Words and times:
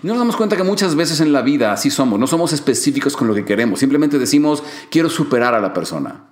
Y 0.00 0.06
nos 0.06 0.16
damos 0.16 0.36
cuenta 0.36 0.56
que 0.56 0.62
muchas 0.62 0.94
veces 0.94 1.20
en 1.20 1.32
la 1.32 1.42
vida 1.42 1.72
así 1.72 1.90
somos, 1.90 2.18
no 2.18 2.26
somos 2.26 2.52
específicos 2.54 3.14
con 3.14 3.28
lo 3.28 3.34
que 3.34 3.44
queremos, 3.44 3.80
simplemente 3.80 4.18
decimos, 4.18 4.62
quiero 4.90 5.10
superar 5.10 5.54
a 5.54 5.60
la 5.60 5.74
persona, 5.74 6.30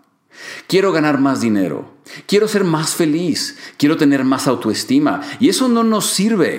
quiero 0.67 0.93
ganar 0.93 1.21
más 1.21 1.43
dinero, 1.43 1.93
quiero 2.27 2.49
ser 2.49 2.65
más 2.65 2.95
feliz, 2.95 3.59
quiero 3.77 3.99
tener 3.99 4.25
más 4.25 4.47
autoestima, 4.47 5.21
y 5.41 5.51
eso 5.51 5.69
no 5.69 5.85
nos 5.85 6.07
sirve. 6.07 6.59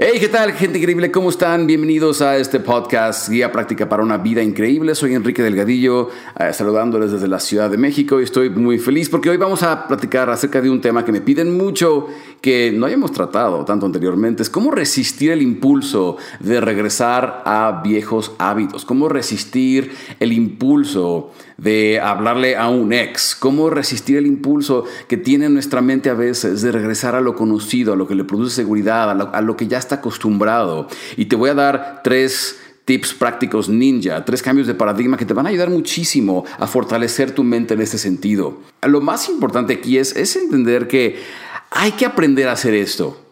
Hey, 0.00 0.18
¿qué 0.20 0.28
tal, 0.28 0.52
gente 0.52 0.78
increíble? 0.78 1.10
¿Cómo 1.10 1.28
están? 1.28 1.66
Bienvenidos 1.66 2.22
a 2.22 2.36
este 2.36 2.60
podcast 2.60 3.28
Guía 3.28 3.50
Práctica 3.50 3.88
para 3.88 4.00
una 4.00 4.16
Vida 4.16 4.40
Increíble. 4.40 4.94
Soy 4.94 5.12
Enrique 5.14 5.42
Delgadillo, 5.42 6.10
eh, 6.38 6.52
saludándoles 6.52 7.10
desde 7.10 7.26
la 7.26 7.40
Ciudad 7.40 7.68
de 7.68 7.78
México 7.78 8.20
y 8.20 8.22
estoy 8.22 8.48
muy 8.48 8.78
feliz 8.78 9.08
porque 9.08 9.28
hoy 9.28 9.38
vamos 9.38 9.64
a 9.64 9.88
platicar 9.88 10.30
acerca 10.30 10.60
de 10.60 10.70
un 10.70 10.80
tema 10.80 11.04
que 11.04 11.10
me 11.10 11.20
piden 11.20 11.56
mucho 11.56 12.06
que 12.40 12.72
no 12.72 12.86
hayamos 12.86 13.12
tratado 13.12 13.64
tanto 13.64 13.86
anteriormente. 13.86 14.42
Es 14.42 14.50
cómo 14.50 14.70
resistir 14.70 15.30
el 15.30 15.42
impulso 15.42 16.16
de 16.40 16.60
regresar 16.60 17.42
a 17.44 17.80
viejos 17.82 18.32
hábitos, 18.38 18.84
cómo 18.84 19.08
resistir 19.08 19.92
el 20.20 20.32
impulso 20.32 21.32
de 21.56 22.00
hablarle 22.00 22.56
a 22.56 22.68
un 22.68 22.92
ex, 22.92 23.34
cómo 23.34 23.68
resistir 23.68 24.16
el 24.16 24.26
impulso 24.26 24.84
que 25.08 25.16
tiene 25.16 25.48
nuestra 25.48 25.80
mente 25.80 26.08
a 26.08 26.14
veces 26.14 26.62
de 26.62 26.72
regresar 26.72 27.14
a 27.16 27.20
lo 27.20 27.34
conocido, 27.34 27.92
a 27.92 27.96
lo 27.96 28.06
que 28.06 28.14
le 28.14 28.24
produce 28.24 28.54
seguridad, 28.54 29.10
a 29.10 29.40
lo, 29.42 29.56
que 29.56 29.66
ya 29.66 29.78
está 29.78 29.96
acostumbrado. 29.96 30.86
Y 31.16 31.26
te 31.26 31.36
voy 31.36 31.50
a 31.50 31.54
dar 31.54 32.00
tres 32.04 32.60
tips 32.84 33.12
prácticos 33.12 33.68
ninja, 33.68 34.24
tres 34.24 34.42
cambios 34.42 34.66
de 34.66 34.74
paradigma 34.74 35.18
que 35.18 35.26
te 35.26 35.34
van 35.34 35.44
a 35.44 35.50
ayudar 35.50 35.68
muchísimo 35.68 36.46
a 36.58 36.66
fortalecer 36.66 37.32
tu 37.32 37.44
mente 37.44 37.74
en 37.74 37.82
este 37.82 37.98
sentido. 37.98 38.60
Lo 38.86 39.02
más 39.02 39.28
importante 39.28 39.74
aquí 39.74 39.98
es, 39.98 40.16
es 40.16 40.36
entender 40.36 40.88
que 40.88 41.18
hay 41.70 41.92
que 41.92 42.06
aprender 42.06 42.48
a 42.48 42.52
hacer 42.52 42.74
esto. 42.74 43.24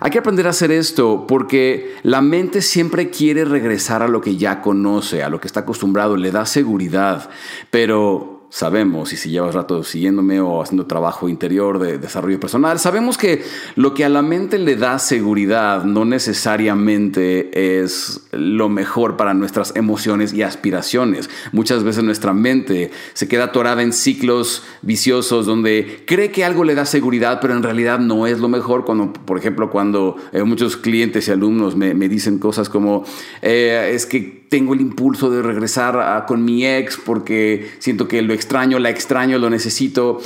Hay 0.00 0.10
que 0.10 0.18
aprender 0.18 0.46
a 0.46 0.50
hacer 0.50 0.70
esto 0.70 1.26
porque 1.26 1.96
la 2.02 2.22
mente 2.22 2.62
siempre 2.62 3.10
quiere 3.10 3.44
regresar 3.44 4.02
a 4.02 4.08
lo 4.08 4.20
que 4.20 4.36
ya 4.36 4.62
conoce, 4.62 5.22
a 5.22 5.28
lo 5.28 5.40
que 5.40 5.46
está 5.46 5.60
acostumbrado, 5.60 6.16
le 6.16 6.30
da 6.30 6.46
seguridad, 6.46 7.28
pero 7.70 8.31
sabemos, 8.52 9.14
y 9.14 9.16
si 9.16 9.30
llevas 9.30 9.54
rato 9.54 9.82
siguiéndome 9.82 10.38
o 10.42 10.60
haciendo 10.60 10.84
trabajo 10.84 11.26
interior 11.30 11.78
de 11.78 11.96
desarrollo 11.96 12.38
personal, 12.38 12.78
sabemos 12.78 13.16
que 13.16 13.42
lo 13.76 13.94
que 13.94 14.04
a 14.04 14.10
la 14.10 14.20
mente 14.20 14.58
le 14.58 14.76
da 14.76 14.98
seguridad 14.98 15.84
no 15.84 16.04
necesariamente 16.04 17.80
es 17.80 18.28
lo 18.30 18.68
mejor 18.68 19.16
para 19.16 19.32
nuestras 19.32 19.74
emociones 19.74 20.34
y 20.34 20.42
aspiraciones. 20.42 21.30
Muchas 21.52 21.82
veces 21.82 22.04
nuestra 22.04 22.34
mente 22.34 22.90
se 23.14 23.26
queda 23.26 23.44
atorada 23.44 23.80
en 23.80 23.94
ciclos 23.94 24.62
viciosos 24.82 25.46
donde 25.46 26.04
cree 26.06 26.30
que 26.30 26.44
algo 26.44 26.64
le 26.64 26.74
da 26.74 26.84
seguridad, 26.84 27.38
pero 27.40 27.54
en 27.54 27.62
realidad 27.62 28.00
no 28.00 28.26
es 28.26 28.38
lo 28.38 28.48
mejor. 28.50 28.84
Cuando, 28.84 29.14
por 29.14 29.38
ejemplo, 29.38 29.70
cuando 29.70 30.18
eh, 30.34 30.42
muchos 30.42 30.76
clientes 30.76 31.26
y 31.26 31.30
alumnos 31.30 31.74
me, 31.74 31.94
dicen 31.94 32.38
cosas 32.38 32.68
como, 32.68 33.04
eh, 33.40 33.92
es 33.94 34.04
que 34.04 34.42
tengo 34.52 34.74
el 34.74 34.82
impulso 34.82 35.30
de 35.30 35.40
regresar 35.40 36.26
con 36.26 36.44
mi 36.44 36.66
ex 36.66 36.98
porque 36.98 37.70
siento 37.78 38.06
que 38.06 38.20
lo 38.20 38.34
extraño, 38.42 38.78
la 38.78 38.90
extraño, 38.90 39.38
lo 39.38 39.48
necesito. 39.48 40.20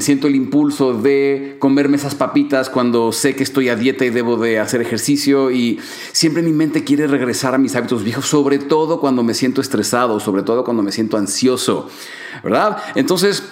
siento 0.00 0.26
el 0.26 0.34
impulso 0.34 0.92
de 0.92 1.56
comerme 1.58 1.96
esas 1.96 2.14
papitas 2.14 2.68
cuando 2.68 3.10
sé 3.12 3.34
que 3.34 3.42
estoy 3.42 3.70
a 3.70 3.76
dieta 3.76 4.04
y 4.04 4.10
debo 4.10 4.36
de 4.36 4.58
hacer 4.58 4.80
ejercicio 4.82 5.50
y 5.50 5.80
siempre 6.12 6.42
mi 6.42 6.52
mente 6.52 6.84
quiere 6.84 7.06
regresar 7.06 7.54
a 7.54 7.58
mis 7.58 7.74
hábitos 7.74 8.04
viejos, 8.04 8.26
sobre 8.26 8.58
todo 8.58 9.00
cuando 9.00 9.22
me 9.22 9.34
siento 9.34 9.60
estresado, 9.60 10.20
sobre 10.20 10.42
todo 10.42 10.64
cuando 10.64 10.82
me 10.82 10.92
siento 10.92 11.16
ansioso, 11.16 11.88
¿verdad? 12.44 12.76
Entonces, 12.94 13.42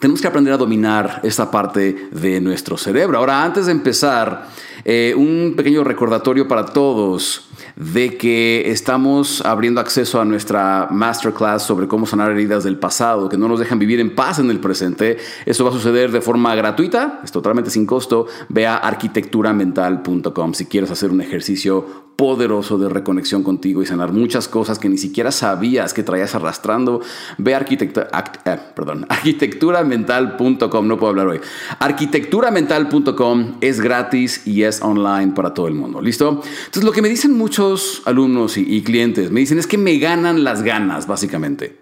tenemos 0.00 0.20
que 0.20 0.28
aprender 0.28 0.52
a 0.52 0.58
dominar 0.58 1.20
esta 1.24 1.50
parte 1.50 2.08
de 2.12 2.40
nuestro 2.40 2.76
cerebro. 2.76 3.18
Ahora, 3.18 3.42
antes 3.42 3.66
de 3.66 3.72
empezar, 3.72 4.48
eh, 4.84 5.14
un 5.16 5.54
pequeño 5.56 5.82
recordatorio 5.82 6.46
para 6.46 6.66
todos 6.66 7.47
de 7.78 8.16
que 8.16 8.70
estamos 8.70 9.40
abriendo 9.44 9.80
acceso 9.80 10.20
a 10.20 10.24
nuestra 10.24 10.88
masterclass 10.90 11.62
sobre 11.62 11.86
cómo 11.86 12.06
sanar 12.06 12.32
heridas 12.32 12.64
del 12.64 12.76
pasado, 12.76 13.28
que 13.28 13.38
no 13.38 13.46
nos 13.46 13.60
dejan 13.60 13.78
vivir 13.78 14.00
en 14.00 14.16
paz 14.16 14.40
en 14.40 14.50
el 14.50 14.58
presente. 14.58 15.18
Eso 15.46 15.64
va 15.64 15.70
a 15.70 15.72
suceder 15.72 16.10
de 16.10 16.20
forma 16.20 16.54
gratuita, 16.56 17.20
es 17.22 17.30
totalmente 17.30 17.70
sin 17.70 17.86
costo. 17.86 18.26
Ve 18.48 18.66
a 18.66 18.76
arquitecturamental.com 18.76 20.54
si 20.54 20.66
quieres 20.66 20.90
hacer 20.90 21.10
un 21.10 21.20
ejercicio 21.20 22.07
poderoso 22.18 22.78
de 22.78 22.88
reconexión 22.88 23.44
contigo 23.44 23.80
y 23.80 23.86
sanar 23.86 24.12
muchas 24.12 24.48
cosas 24.48 24.80
que 24.80 24.88
ni 24.88 24.98
siquiera 24.98 25.30
sabías 25.30 25.94
que 25.94 26.02
traías 26.02 26.34
arrastrando. 26.34 27.00
Ve 27.38 27.54
a 27.54 27.60
eh, 27.60 28.58
perdón, 28.74 29.06
arquitecturamental.com, 29.08 30.88
no 30.88 30.98
puedo 30.98 31.10
hablar 31.10 31.28
hoy. 31.28 31.40
Arquitecturamental.com 31.78 33.58
es 33.60 33.80
gratis 33.80 34.44
y 34.48 34.64
es 34.64 34.82
online 34.82 35.30
para 35.32 35.54
todo 35.54 35.68
el 35.68 35.74
mundo. 35.74 36.00
¿Listo? 36.02 36.42
Entonces, 36.42 36.82
lo 36.82 36.90
que 36.90 37.02
me 37.02 37.08
dicen 37.08 37.38
muchos 37.38 38.02
alumnos 38.04 38.58
y, 38.58 38.82
clientes, 38.82 39.30
me 39.30 39.38
dicen 39.38 39.58
es 39.58 39.68
que 39.68 39.78
me 39.78 39.96
ganan 39.98 40.42
las 40.42 40.64
ganas, 40.64 41.06
básicamente. 41.06 41.76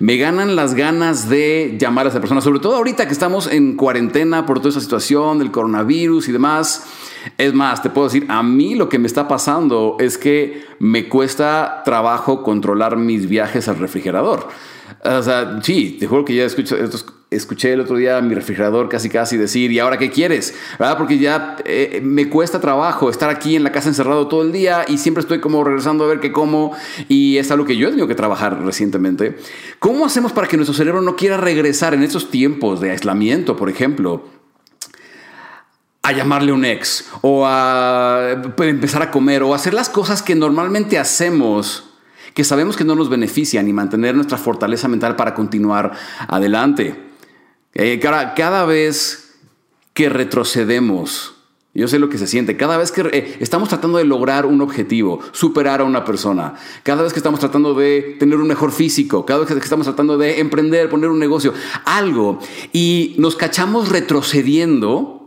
Me 0.00 0.16
ganan 0.16 0.56
las 0.56 0.74
ganas 0.74 1.28
de 1.28 1.76
llamar 1.78 2.06
a 2.06 2.08
esa 2.08 2.18
persona, 2.18 2.40
sobre 2.40 2.58
todo 2.58 2.74
ahorita 2.74 3.06
que 3.06 3.12
estamos 3.12 3.46
en 3.46 3.76
cuarentena 3.76 4.44
por 4.44 4.58
toda 4.58 4.70
esa 4.70 4.80
situación 4.80 5.38
del 5.38 5.52
coronavirus 5.52 6.28
y 6.28 6.32
demás. 6.32 6.82
Es 7.36 7.54
más, 7.54 7.82
te 7.82 7.90
puedo 7.90 8.08
decir, 8.08 8.26
a 8.28 8.42
mí 8.42 8.74
lo 8.74 8.88
que 8.88 8.98
me 8.98 9.06
está 9.06 9.28
pasando 9.28 9.96
es 9.98 10.18
que 10.18 10.64
me 10.78 11.08
cuesta 11.08 11.82
trabajo 11.84 12.42
controlar 12.42 12.96
mis 12.96 13.28
viajes 13.28 13.68
al 13.68 13.78
refrigerador. 13.78 14.48
O 15.04 15.22
sea, 15.22 15.60
sí, 15.62 15.96
te 15.98 16.06
juro 16.06 16.24
que 16.24 16.34
ya 16.34 16.44
escuché 16.44 17.72
el 17.72 17.80
otro 17.80 17.96
día 17.96 18.20
mi 18.20 18.34
refrigerador 18.34 18.88
casi 18.88 19.08
casi 19.08 19.36
decir, 19.36 19.70
¿y 19.70 19.78
ahora 19.78 19.98
qué 19.98 20.10
quieres? 20.10 20.54
¿Verdad? 20.78 20.96
Porque 20.96 21.18
ya 21.18 21.56
eh, 21.64 22.00
me 22.02 22.28
cuesta 22.28 22.60
trabajo 22.60 23.10
estar 23.10 23.28
aquí 23.30 23.54
en 23.54 23.64
la 23.64 23.72
casa 23.72 23.88
encerrado 23.88 24.28
todo 24.28 24.42
el 24.42 24.50
día 24.50 24.84
y 24.88 24.98
siempre 24.98 25.20
estoy 25.20 25.40
como 25.40 25.62
regresando 25.62 26.04
a 26.04 26.08
ver 26.08 26.20
qué 26.20 26.32
como 26.32 26.72
y 27.08 27.36
es 27.36 27.50
algo 27.50 27.64
que 27.64 27.76
yo 27.76 27.88
he 27.88 27.90
tenido 27.90 28.08
que 28.08 28.14
trabajar 28.14 28.62
recientemente. 28.64 29.36
¿Cómo 29.78 30.06
hacemos 30.06 30.32
para 30.32 30.48
que 30.48 30.56
nuestro 30.56 30.74
cerebro 30.74 31.02
no 31.02 31.16
quiera 31.16 31.36
regresar 31.36 31.94
en 31.94 32.02
estos 32.02 32.30
tiempos 32.30 32.80
de 32.80 32.90
aislamiento, 32.90 33.56
por 33.56 33.68
ejemplo? 33.68 34.37
A 36.08 36.12
llamarle 36.12 36.52
un 36.52 36.64
ex 36.64 37.08
o 37.20 37.44
a 37.46 38.40
pues, 38.56 38.70
empezar 38.70 39.02
a 39.02 39.10
comer 39.10 39.42
o 39.42 39.54
hacer 39.54 39.74
las 39.74 39.88
cosas 39.88 40.22
que 40.22 40.34
normalmente 40.34 40.98
hacemos 40.98 41.84
que 42.34 42.44
sabemos 42.44 42.76
que 42.76 42.84
no 42.84 42.94
nos 42.94 43.08
benefician 43.08 43.66
y 43.66 43.72
mantener 43.72 44.14
nuestra 44.14 44.38
fortaleza 44.38 44.86
mental 44.86 45.16
para 45.16 45.34
continuar 45.34 45.92
adelante. 46.28 46.94
Eh, 47.74 47.98
cada, 47.98 48.64
vez 48.64 49.34
que 49.92 50.08
retrocedemos, 50.08 51.34
yo 51.74 51.88
sé 51.88 51.98
lo 51.98 52.08
que 52.08 52.16
se 52.16 52.28
siente. 52.28 52.56
Cada 52.56 52.78
vez 52.78 52.92
que 52.92 53.00
eh, 53.12 53.36
estamos 53.40 53.68
tratando 53.68 53.98
de 53.98 54.04
lograr 54.04 54.46
un 54.46 54.60
objetivo, 54.60 55.18
superar 55.32 55.80
a 55.80 55.84
una 55.84 56.04
persona, 56.04 56.54
cada 56.84 57.02
vez 57.02 57.12
que 57.12 57.18
estamos 57.18 57.40
tratando 57.40 57.74
de 57.74 58.16
tener 58.20 58.38
un 58.38 58.46
mejor 58.46 58.70
físico, 58.70 59.26
cada 59.26 59.40
vez 59.40 59.48
que 59.48 59.58
estamos 59.58 59.86
tratando 59.86 60.16
de 60.16 60.38
emprender, 60.38 60.88
poner 60.88 61.10
un 61.10 61.18
negocio, 61.18 61.52
algo, 61.84 62.38
y 62.72 63.16
nos 63.18 63.34
cachamos 63.34 63.88
retrocediendo, 63.88 65.17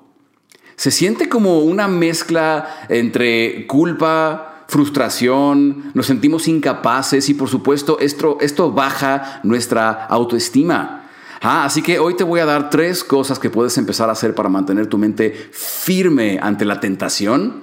se 0.81 0.89
siente 0.89 1.29
como 1.29 1.59
una 1.59 1.87
mezcla 1.87 2.87
entre 2.89 3.67
culpa, 3.67 4.65
frustración, 4.67 5.91
nos 5.93 6.07
sentimos 6.07 6.47
incapaces 6.47 7.29
y 7.29 7.35
por 7.35 7.49
supuesto 7.49 7.99
esto, 7.99 8.71
baja 8.71 9.41
nuestra 9.43 10.07
autoestima. 10.07 11.07
Ah, 11.39 11.65
así 11.65 11.83
que 11.83 11.99
hoy 11.99 12.15
te 12.15 12.23
voy 12.23 12.39
a 12.39 12.47
dar 12.47 12.71
tres 12.71 13.03
cosas 13.03 13.37
que 13.37 13.51
puedes 13.51 13.77
empezar 13.77 14.09
a 14.09 14.13
hacer 14.13 14.33
para 14.33 14.49
mantener 14.49 14.87
tu 14.87 14.97
mente 14.97 15.51
firme 15.51 16.39
ante 16.41 16.65
la 16.65 16.79
tentación. 16.79 17.61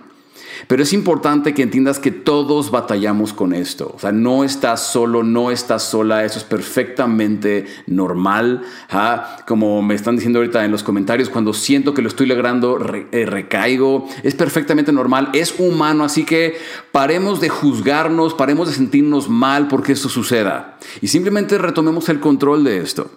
Pero 0.67 0.83
es 0.83 0.93
importante 0.93 1.55
que 1.55 1.63
entiendas 1.63 1.99
que 1.99 2.11
todos 2.11 2.71
batallamos 2.71 3.33
con 3.33 3.53
esto. 3.53 3.93
O 3.95 3.99
sea, 3.99 4.13
no 4.13 4.45
estás 4.45 4.87
solo, 4.87 5.23
no 5.23 5.51
estás 5.51 5.85
sola. 5.85 6.25
Eso 6.25 6.39
es 6.39 6.45
perfectamente 6.45 7.67
normal. 7.87 8.63
¿ah? 8.91 9.39
Como 9.47 9.83
me 9.83 9.95
están 9.95 10.17
diciendo 10.17 10.39
ahorita 10.41 10.65
en 10.65 10.73
los 10.73 10.83
comentarios, 10.83 11.29
cuando 11.29 11.53
siento 11.53 11.95
que 11.95 12.03
lo 12.03 12.09
estoy 12.09 12.27
logrando, 12.27 12.79
eh, 13.13 13.27
recaigo. 13.27 14.09
Es 14.23 14.35
perfectamente 14.35 14.93
normal. 14.93 15.31
Es 15.33 15.55
humano. 15.59 16.05
Así 16.05 16.25
que 16.25 16.59
paremos 16.93 17.41
de 17.41 17.49
juzgarnos, 17.49 18.35
paremos 18.35 18.69
de 18.69 18.75
sentirnos 18.75 19.29
mal 19.29 19.69
porque 19.69 19.93
esto 19.93 20.09
suceda. 20.09 20.79
Y 21.01 21.09
simplemente 21.09 21.59
retomemos 21.59 22.09
el 22.09 22.21
control 22.21 22.65
de 22.65 22.79
esto. 22.79 23.11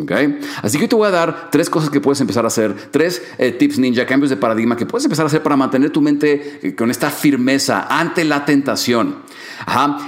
Okay. 0.00 0.38
Así 0.62 0.78
que 0.78 0.88
te 0.88 0.94
voy 0.94 1.08
a 1.08 1.10
dar 1.10 1.50
tres 1.50 1.68
cosas 1.68 1.90
que 1.90 2.00
puedes 2.00 2.20
empezar 2.20 2.44
a 2.44 2.48
hacer, 2.48 2.74
tres 2.90 3.22
eh, 3.36 3.52
tips 3.52 3.78
ninja, 3.78 4.06
cambios 4.06 4.30
de 4.30 4.36
paradigma 4.36 4.76
que 4.76 4.86
puedes 4.86 5.04
empezar 5.04 5.24
a 5.24 5.26
hacer 5.26 5.42
para 5.42 5.56
mantener 5.56 5.90
tu 5.90 6.00
mente 6.00 6.60
eh, 6.62 6.74
con 6.74 6.90
esta 6.90 7.10
firmeza 7.10 7.86
ante 7.90 8.24
la 8.24 8.44
tentación. 8.44 9.16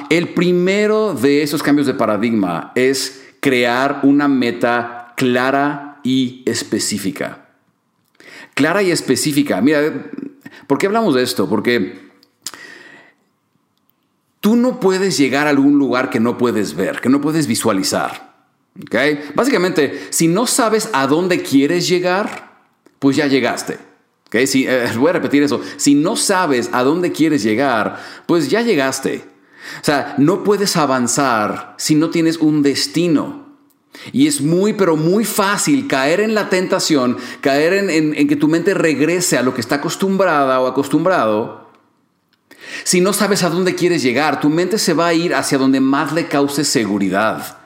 El 0.08 0.28
primero 0.30 1.12
de 1.14 1.42
esos 1.42 1.62
cambios 1.62 1.86
de 1.86 1.94
paradigma 1.94 2.72
es 2.74 3.22
crear 3.40 4.00
una 4.04 4.28
meta 4.28 5.12
clara 5.16 6.00
y 6.02 6.42
específica. 6.46 7.48
Clara 8.54 8.82
y 8.82 8.90
específica. 8.90 9.60
Mira, 9.60 10.10
¿por 10.66 10.78
qué 10.78 10.86
hablamos 10.86 11.14
de 11.14 11.22
esto? 11.22 11.48
Porque 11.48 12.10
tú 14.40 14.56
no 14.56 14.80
puedes 14.80 15.18
llegar 15.18 15.46
a 15.46 15.50
algún 15.50 15.78
lugar 15.78 16.10
que 16.10 16.20
no 16.20 16.38
puedes 16.38 16.74
ver, 16.74 17.00
que 17.00 17.08
no 17.08 17.20
puedes 17.20 17.46
visualizar. 17.46 18.29
¿Okay? 18.86 19.20
Básicamente, 19.34 20.08
si 20.10 20.28
no 20.28 20.46
sabes 20.46 20.88
a 20.92 21.06
dónde 21.06 21.42
quieres 21.42 21.88
llegar, 21.88 22.60
pues 22.98 23.16
ya 23.16 23.26
llegaste. 23.26 23.78
¿okay? 24.26 24.46
Si, 24.46 24.66
eh, 24.66 24.88
voy 24.96 25.10
a 25.10 25.14
repetir 25.14 25.42
eso. 25.42 25.60
Si 25.76 25.94
no 25.94 26.16
sabes 26.16 26.70
a 26.72 26.82
dónde 26.82 27.12
quieres 27.12 27.42
llegar, 27.42 28.00
pues 28.26 28.50
ya 28.50 28.62
llegaste. 28.62 29.24
O 29.80 29.84
sea, 29.84 30.14
no 30.18 30.42
puedes 30.42 30.76
avanzar 30.76 31.74
si 31.78 31.94
no 31.94 32.10
tienes 32.10 32.38
un 32.38 32.62
destino. 32.62 33.50
Y 34.12 34.28
es 34.28 34.40
muy, 34.40 34.72
pero 34.72 34.96
muy 34.96 35.24
fácil 35.24 35.88
caer 35.88 36.20
en 36.20 36.34
la 36.34 36.48
tentación, 36.48 37.18
caer 37.40 37.74
en, 37.74 38.14
en 38.14 38.28
que 38.28 38.36
tu 38.36 38.48
mente 38.48 38.72
regrese 38.72 39.36
a 39.36 39.42
lo 39.42 39.52
que 39.52 39.60
está 39.60 39.76
acostumbrada 39.76 40.60
o 40.60 40.66
acostumbrado 40.66 41.60
si 42.84 43.00
no 43.00 43.12
sabes 43.12 43.42
a 43.42 43.50
dónde 43.50 43.74
quieres 43.74 44.02
llegar, 44.02 44.40
tu 44.40 44.48
mente 44.48 44.78
se 44.78 44.94
va 44.94 45.08
a 45.08 45.14
ir 45.14 45.34
hacia 45.34 45.58
donde 45.58 45.80
más 45.80 46.12
le 46.12 46.28
cause 46.28 46.64
seguridad. 46.64 47.58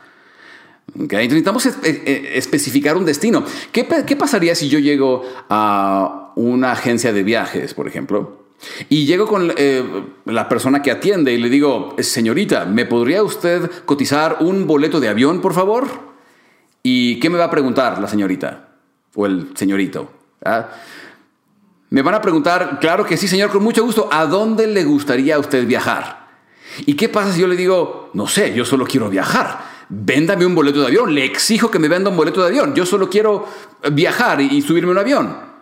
Necesitamos 0.94 1.66
especificar 1.66 2.96
un 2.96 3.04
destino. 3.04 3.44
¿Qué, 3.72 3.84
pasaría 4.16 4.54
si 4.54 4.68
yo 4.68 4.78
llego 4.78 5.22
a 5.48 6.32
una 6.36 6.72
agencia 6.72 7.12
de 7.12 7.22
viajes, 7.22 7.74
por 7.74 7.88
ejemplo? 7.88 8.44
Y 8.88 9.04
llego 9.04 9.26
con 9.26 9.52
eh, 9.56 9.82
la 10.24 10.48
persona 10.48 10.80
que 10.80 10.90
atiende 10.90 11.32
y 11.32 11.38
le 11.38 11.50
digo, 11.50 11.96
señorita, 11.98 12.64
¿me 12.64 12.86
podría 12.86 13.22
usted 13.22 13.70
cotizar 13.84 14.38
un 14.40 14.66
boleto 14.66 15.00
de 15.00 15.08
avión, 15.08 15.40
por 15.40 15.52
favor? 15.52 15.88
¿Y 16.82 17.18
qué 17.18 17.28
me 17.30 17.38
va 17.38 17.44
a 17.44 17.50
preguntar 17.50 18.00
la 18.00 18.08
señorita? 18.08 18.68
O 19.14 19.26
el 19.26 19.50
señorito. 19.54 20.10
¿Ah? 20.44 20.68
Me 21.90 22.02
van 22.02 22.14
a 22.14 22.20
preguntar, 22.20 22.78
claro 22.80 23.04
que 23.04 23.16
sí, 23.16 23.28
señor, 23.28 23.50
con 23.50 23.62
mucho 23.62 23.84
gusto, 23.84 24.08
¿a 24.10 24.26
dónde 24.26 24.66
le 24.66 24.84
gustaría 24.84 25.36
a 25.36 25.38
usted 25.38 25.66
viajar? 25.66 26.28
¿Y 26.86 26.94
qué 26.94 27.08
pasa 27.08 27.32
si 27.32 27.40
yo 27.40 27.46
le 27.46 27.56
digo, 27.56 28.10
no 28.14 28.26
sé, 28.26 28.54
yo 28.54 28.64
solo 28.64 28.84
quiero 28.84 29.08
viajar? 29.08 29.73
Véndame 29.88 30.46
un 30.46 30.54
boleto 30.54 30.80
de 30.80 30.86
avión, 30.86 31.14
le 31.14 31.24
exijo 31.24 31.70
que 31.70 31.78
me 31.78 31.88
venda 31.88 32.10
un 32.10 32.16
boleto 32.16 32.40
de 32.42 32.48
avión, 32.48 32.74
yo 32.74 32.86
solo 32.86 33.10
quiero 33.10 33.46
viajar 33.92 34.40
y, 34.40 34.62
subirme 34.62 34.90
a 34.90 34.92
un 34.92 34.98
avión. 34.98 35.54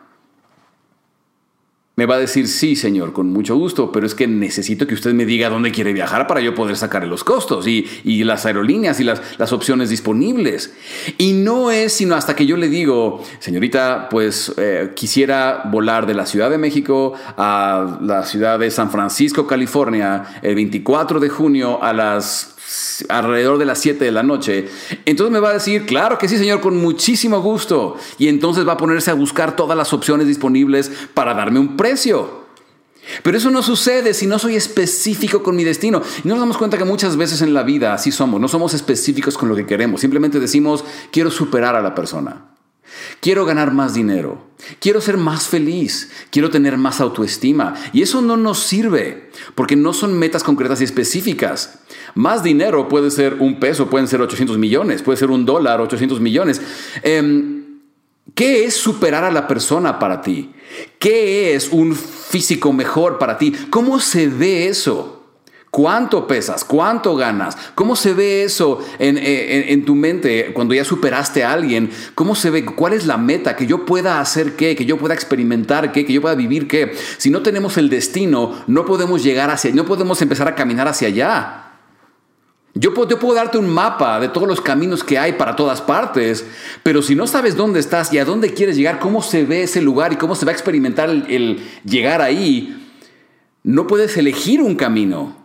Me 1.94 2.06
va 2.06 2.14
a 2.14 2.18
decir, 2.18 2.48
sí, 2.48 2.74
señor, 2.74 3.12
con 3.12 3.30
mucho 3.30 3.54
gusto, 3.54 3.92
pero 3.92 4.06
es 4.06 4.14
que 4.14 4.26
necesito 4.26 4.86
que 4.86 4.94
usted 4.94 5.12
me 5.12 5.26
diga 5.26 5.50
dónde 5.50 5.72
quiere 5.72 5.92
viajar 5.92 6.26
para 6.26 6.40
yo 6.40 6.54
poder 6.54 6.74
sacarle 6.76 7.06
los 7.06 7.22
costos 7.22 7.66
y, 7.66 8.24
las 8.24 8.46
aerolíneas 8.46 8.98
y 8.98 9.04
las, 9.04 9.20
las, 9.38 9.52
opciones 9.52 9.90
disponibles. 9.90 10.72
Y 11.18 11.34
no 11.34 11.70
es 11.70 11.92
sino 11.92 12.14
hasta 12.14 12.34
que 12.34 12.46
yo 12.46 12.56
le 12.56 12.70
digo, 12.70 13.22
señorita, 13.40 14.08
pues 14.08 14.54
eh, 14.56 14.92
quisiera 14.96 15.64
volar 15.66 16.06
de 16.06 16.14
la 16.14 16.24
Ciudad 16.24 16.48
de 16.48 16.56
México 16.56 17.12
a 17.36 17.98
la 18.00 18.24
ciudad 18.24 18.58
de 18.58 18.70
San 18.70 18.90
Francisco, 18.90 19.46
California, 19.46 20.40
el 20.40 20.54
24 20.54 21.20
de 21.20 21.28
junio 21.28 21.82
a 21.82 21.92
las 21.92 22.52
alrededor 23.08 23.58
de 23.58 23.64
las 23.64 23.78
7 23.80 24.04
de 24.04 24.12
la 24.12 24.22
noche. 24.22 24.68
Entonces 25.04 25.32
me 25.32 25.40
va 25.40 25.50
a 25.50 25.54
decir, 25.54 25.86
claro 25.86 26.18
que 26.18 26.28
sí, 26.28 26.38
señor, 26.38 26.60
con 26.60 26.76
muchísimo 26.76 27.40
gusto. 27.40 27.96
Y 28.18 28.28
entonces 28.28 28.66
va 28.66 28.72
a 28.72 28.76
ponerse 28.76 29.10
a 29.10 29.14
buscar 29.14 29.56
todas 29.56 29.76
las 29.76 29.92
opciones 29.92 30.26
disponibles 30.26 30.90
para 31.14 31.34
darme 31.34 31.58
un 31.58 31.76
precio. 31.76 32.42
Pero 33.22 33.36
eso 33.36 33.50
no 33.50 33.62
sucede 33.62 34.14
si 34.14 34.26
no 34.26 34.38
soy 34.38 34.56
específico 34.56 35.42
con 35.42 35.56
mi 35.56 35.64
destino. 35.64 36.02
Y 36.24 36.28
nos 36.28 36.38
damos 36.38 36.56
cuenta 36.56 36.78
que 36.78 36.84
muchas 36.84 37.16
veces 37.16 37.42
en 37.42 37.52
la 37.52 37.62
vida 37.62 37.94
así 37.94 38.12
somos. 38.12 38.40
No 38.40 38.48
somos 38.48 38.74
específicos 38.74 39.36
con 39.36 39.48
lo 39.48 39.56
que 39.56 39.66
queremos. 39.66 40.00
Simplemente 40.00 40.38
decimos, 40.38 40.84
quiero 41.10 41.30
superar 41.30 41.74
a 41.74 41.82
la 41.82 41.94
persona. 41.94 42.51
Quiero 43.20 43.44
ganar 43.44 43.72
más 43.72 43.94
dinero. 43.94 44.52
Quiero 44.78 45.00
ser 45.00 45.16
más 45.16 45.48
feliz. 45.48 46.10
Quiero 46.30 46.50
tener 46.50 46.76
más 46.76 47.00
autoestima. 47.00 47.74
Y 47.92 48.02
eso 48.02 48.20
no 48.20 48.36
nos 48.36 48.60
sirve 48.60 49.30
porque 49.54 49.76
no 49.76 49.92
son 49.92 50.18
metas 50.18 50.42
concretas 50.44 50.80
y 50.80 50.84
específicas. 50.84 51.80
Más 52.14 52.42
dinero 52.42 52.88
puede 52.88 53.10
ser 53.10 53.34
un 53.40 53.58
peso, 53.58 53.88
pueden 53.88 54.08
ser 54.08 54.20
800 54.20 54.58
millones, 54.58 55.02
puede 55.02 55.18
ser 55.18 55.30
un 55.30 55.44
dólar, 55.44 55.80
800 55.80 56.20
millones. 56.20 56.60
Em, 57.02 57.62
¿Qué 58.34 58.64
es 58.64 58.74
superar 58.74 59.24
a 59.24 59.30
la 59.30 59.46
persona 59.46 59.98
para 59.98 60.22
ti? 60.22 60.52
¿Qué 60.98 61.54
es 61.54 61.68
un 61.70 61.94
físico 61.94 62.72
mejor 62.72 63.18
para 63.18 63.36
ti? 63.36 63.52
¿Cómo 63.68 64.00
se 64.00 64.28
ve 64.28 64.68
eso? 64.68 65.11
¿Cuánto 65.72 66.26
pesas? 66.26 66.66
¿Cuánto 66.66 67.16
ganas? 67.16 67.56
¿Cómo 67.74 67.96
se 67.96 68.12
ve 68.12 68.44
eso 68.44 68.80
en, 68.98 69.86
tu 69.86 69.94
mente 69.94 70.52
cuando 70.52 70.74
ya 70.74 70.84
superaste 70.84 71.44
a 71.44 71.52
alguien? 71.54 71.90
¿Cómo 72.14 72.34
se 72.34 72.50
ve? 72.50 72.66
¿Cuál 72.66 72.92
es 72.92 73.06
la 73.06 73.16
meta? 73.16 73.56
Que 73.56 73.66
yo 73.66 73.86
pueda 73.86 74.20
hacer 74.20 74.54
qué, 74.54 74.76
que 74.76 74.84
yo 74.84 74.98
pueda 74.98 75.14
experimentar 75.14 75.90
qué, 75.90 76.04
que 76.04 76.12
yo 76.12 76.20
pueda 76.20 76.34
vivir 76.34 76.68
qué. 76.68 76.94
Si 77.16 77.30
no 77.30 77.40
tenemos 77.40 77.78
el 77.78 77.88
destino, 77.88 78.54
no 78.66 78.84
podemos 78.84 79.22
llegar 79.24 79.48
hacia, 79.48 79.72
no 79.72 79.86
podemos 79.86 80.20
empezar 80.20 80.46
a 80.46 80.54
caminar 80.54 80.88
hacia 80.88 81.08
allá. 81.08 81.72
Yo 82.74 82.92
puedo, 82.92 83.18
puedo, 83.18 83.32
darte 83.32 83.56
un 83.56 83.70
mapa 83.70 84.20
de 84.20 84.28
todos 84.28 84.46
los 84.46 84.60
caminos 84.60 85.02
que 85.02 85.18
hay 85.18 85.32
para 85.32 85.56
todas 85.56 85.80
partes, 85.80 86.44
pero 86.82 87.00
si 87.00 87.14
no 87.14 87.26
sabes 87.26 87.56
dónde 87.56 87.80
estás 87.80 88.12
y 88.12 88.18
a 88.18 88.26
dónde 88.26 88.52
quieres 88.52 88.76
llegar, 88.76 88.98
cómo 88.98 89.22
se 89.22 89.46
ve 89.46 89.62
ese 89.62 89.80
lugar 89.80 90.12
y 90.12 90.16
cómo 90.16 90.34
se 90.34 90.44
va 90.44 90.52
a 90.52 90.54
experimentar 90.54 91.08
el 91.08 91.66
llegar 91.82 92.20
ahí, 92.20 92.78
no 93.62 93.86
puedes 93.86 94.18
elegir 94.18 94.60
un 94.60 94.74
camino. 94.74 95.41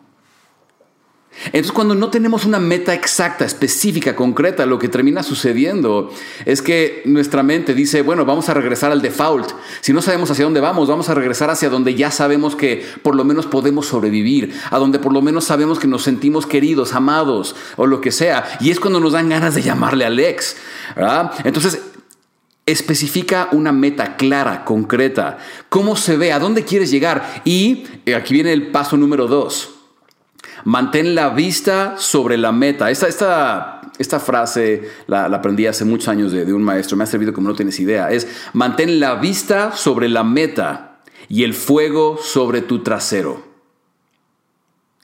Entonces 1.46 1.72
cuando 1.72 1.96
no 1.96 2.10
tenemos 2.10 2.46
una 2.46 2.60
meta 2.60 2.94
exacta, 2.94 3.46
específica, 3.46 4.16
concreta, 4.16 4.66
lo 4.66 4.80
que 4.80 4.90
termina 4.90 5.24
sucediendo 5.24 6.12
es 6.46 6.62
que 6.62 7.04
nuestra 7.06 7.44
mente 7.44 7.74
dice, 7.74 8.02
bueno, 8.02 8.26
vamos 8.26 8.50
a 8.50 8.54
regresar 8.54 8.92
al 8.92 9.02
default. 9.02 9.52
Si 9.82 9.94
no 9.94 10.02
sabemos 10.02 10.32
hacia 10.32 10.46
dónde 10.46 10.60
vamos, 10.60 10.88
vamos 10.88 11.10
a 11.10 11.14
regresar 11.14 11.50
hacia 11.50 11.70
donde 11.70 11.96
ya 11.96 12.12
sabemos 12.12 12.56
que 12.56 12.86
por 13.04 13.16
lo 13.16 13.24
menos 13.24 13.46
podemos 13.46 13.86
sobrevivir, 13.86 14.54
a 14.72 14.78
donde 14.80 15.00
por 15.00 15.14
lo 15.14 15.22
menos 15.22 15.46
sabemos 15.46 15.80
que 15.80 15.88
nos 15.88 16.04
sentimos 16.04 16.46
queridos, 16.46 16.94
amados 16.94 17.56
o 17.76 17.86
lo 17.86 18.02
que 18.02 18.12
sea. 18.12 18.58
Y 18.60 18.72
es 18.72 18.80
cuando 18.80 19.00
nos 19.00 19.14
dan 19.14 19.30
ganas 19.30 19.56
de 19.56 19.62
llamarle 19.62 20.06
al 20.06 20.20
ex. 20.20 20.58
Entonces 21.44 21.82
especifica 22.66 23.48
una 23.54 23.72
meta 23.72 24.18
clara, 24.18 24.66
concreta, 24.66 25.38
cómo 25.70 25.96
se 25.96 26.18
ve, 26.18 26.34
a 26.34 26.40
dónde 26.40 26.66
quieres 26.66 26.92
llegar. 26.92 27.42
Y 27.46 27.86
aquí 28.14 28.34
viene 28.34 28.52
el 28.52 28.72
paso 28.72 28.98
número 28.98 29.28
dos 29.28 29.77
Mantén 30.68 31.16
la 31.16 31.30
vista 31.30 31.96
sobre 31.98 32.36
la 32.36 32.52
meta. 32.52 32.92
Esta, 32.92 33.08
esta, 33.08 33.82
esta 33.98 34.20
frase 34.20 34.90
la, 35.08 35.24
aprendí 35.28 35.66
hace 35.66 35.86
muchos 35.86 36.10
años 36.10 36.34
de, 36.34 36.52
un 36.52 36.62
maestro, 36.62 36.98
me 36.98 37.06
ha 37.06 37.08
servido 37.08 37.32
como 37.32 37.48
no 37.48 37.56
tienes 37.56 37.80
idea. 37.80 38.12
Es 38.12 38.28
mantén 38.52 39.00
la 39.00 39.16
vista 39.16 39.72
sobre 39.72 40.10
la 40.10 40.26
meta 40.26 41.00
y 41.30 41.46
el 41.46 41.54
fuego 41.54 42.20
sobre 42.22 42.60
tu 42.60 42.84
trasero. 42.84 43.46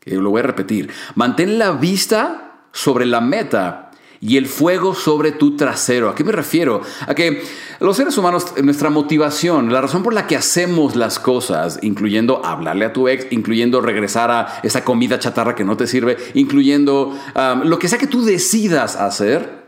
lo 0.03 0.32
voy 0.32 0.41
a 0.41 0.43
repetir. 0.43 0.91
Mantén 1.15 1.58
la 1.58 1.72
vista 1.72 2.65
sobre 2.74 3.05
la 3.05 3.22
meta 3.22 3.91
y 4.25 4.38
el 4.38 4.48
fuego 4.48 4.96
sobre 4.96 5.34
tu 5.34 5.58
trasero. 5.58 6.08
¿A 6.08 6.15
qué 6.15 6.24
me 6.24 6.32
refiero? 6.32 6.82
A 7.06 7.13
que 7.13 7.44
los 7.82 7.98
seres 7.98 8.18
humanos, 8.18 8.53
nuestra 8.63 8.89
motivación, 8.89 9.72
la 9.74 9.82
razón 9.82 10.01
por 10.01 10.13
la 10.13 10.27
que 10.27 10.38
hacemos 10.38 10.96
las 10.96 11.20
cosas, 11.20 11.80
incluyendo 11.82 12.46
hablarle 12.46 12.86
a 12.86 12.94
tu 12.94 13.10
ex, 13.10 13.27
incluyendo 13.32 13.82
regresar 13.82 14.32
a 14.32 14.62
esa 14.63 14.86
comida 14.86 15.20
chatarra 15.20 15.56
que 15.56 15.65
no 15.65 15.75
te 15.75 15.88
sirve, 15.88 16.15
incluyendo 16.36 17.13
lo 17.65 17.80
que 17.80 17.89
sea 17.89 18.00
que 18.00 18.08
tú 18.08 18.24
decidas 18.24 18.96
hacer, 18.96 19.63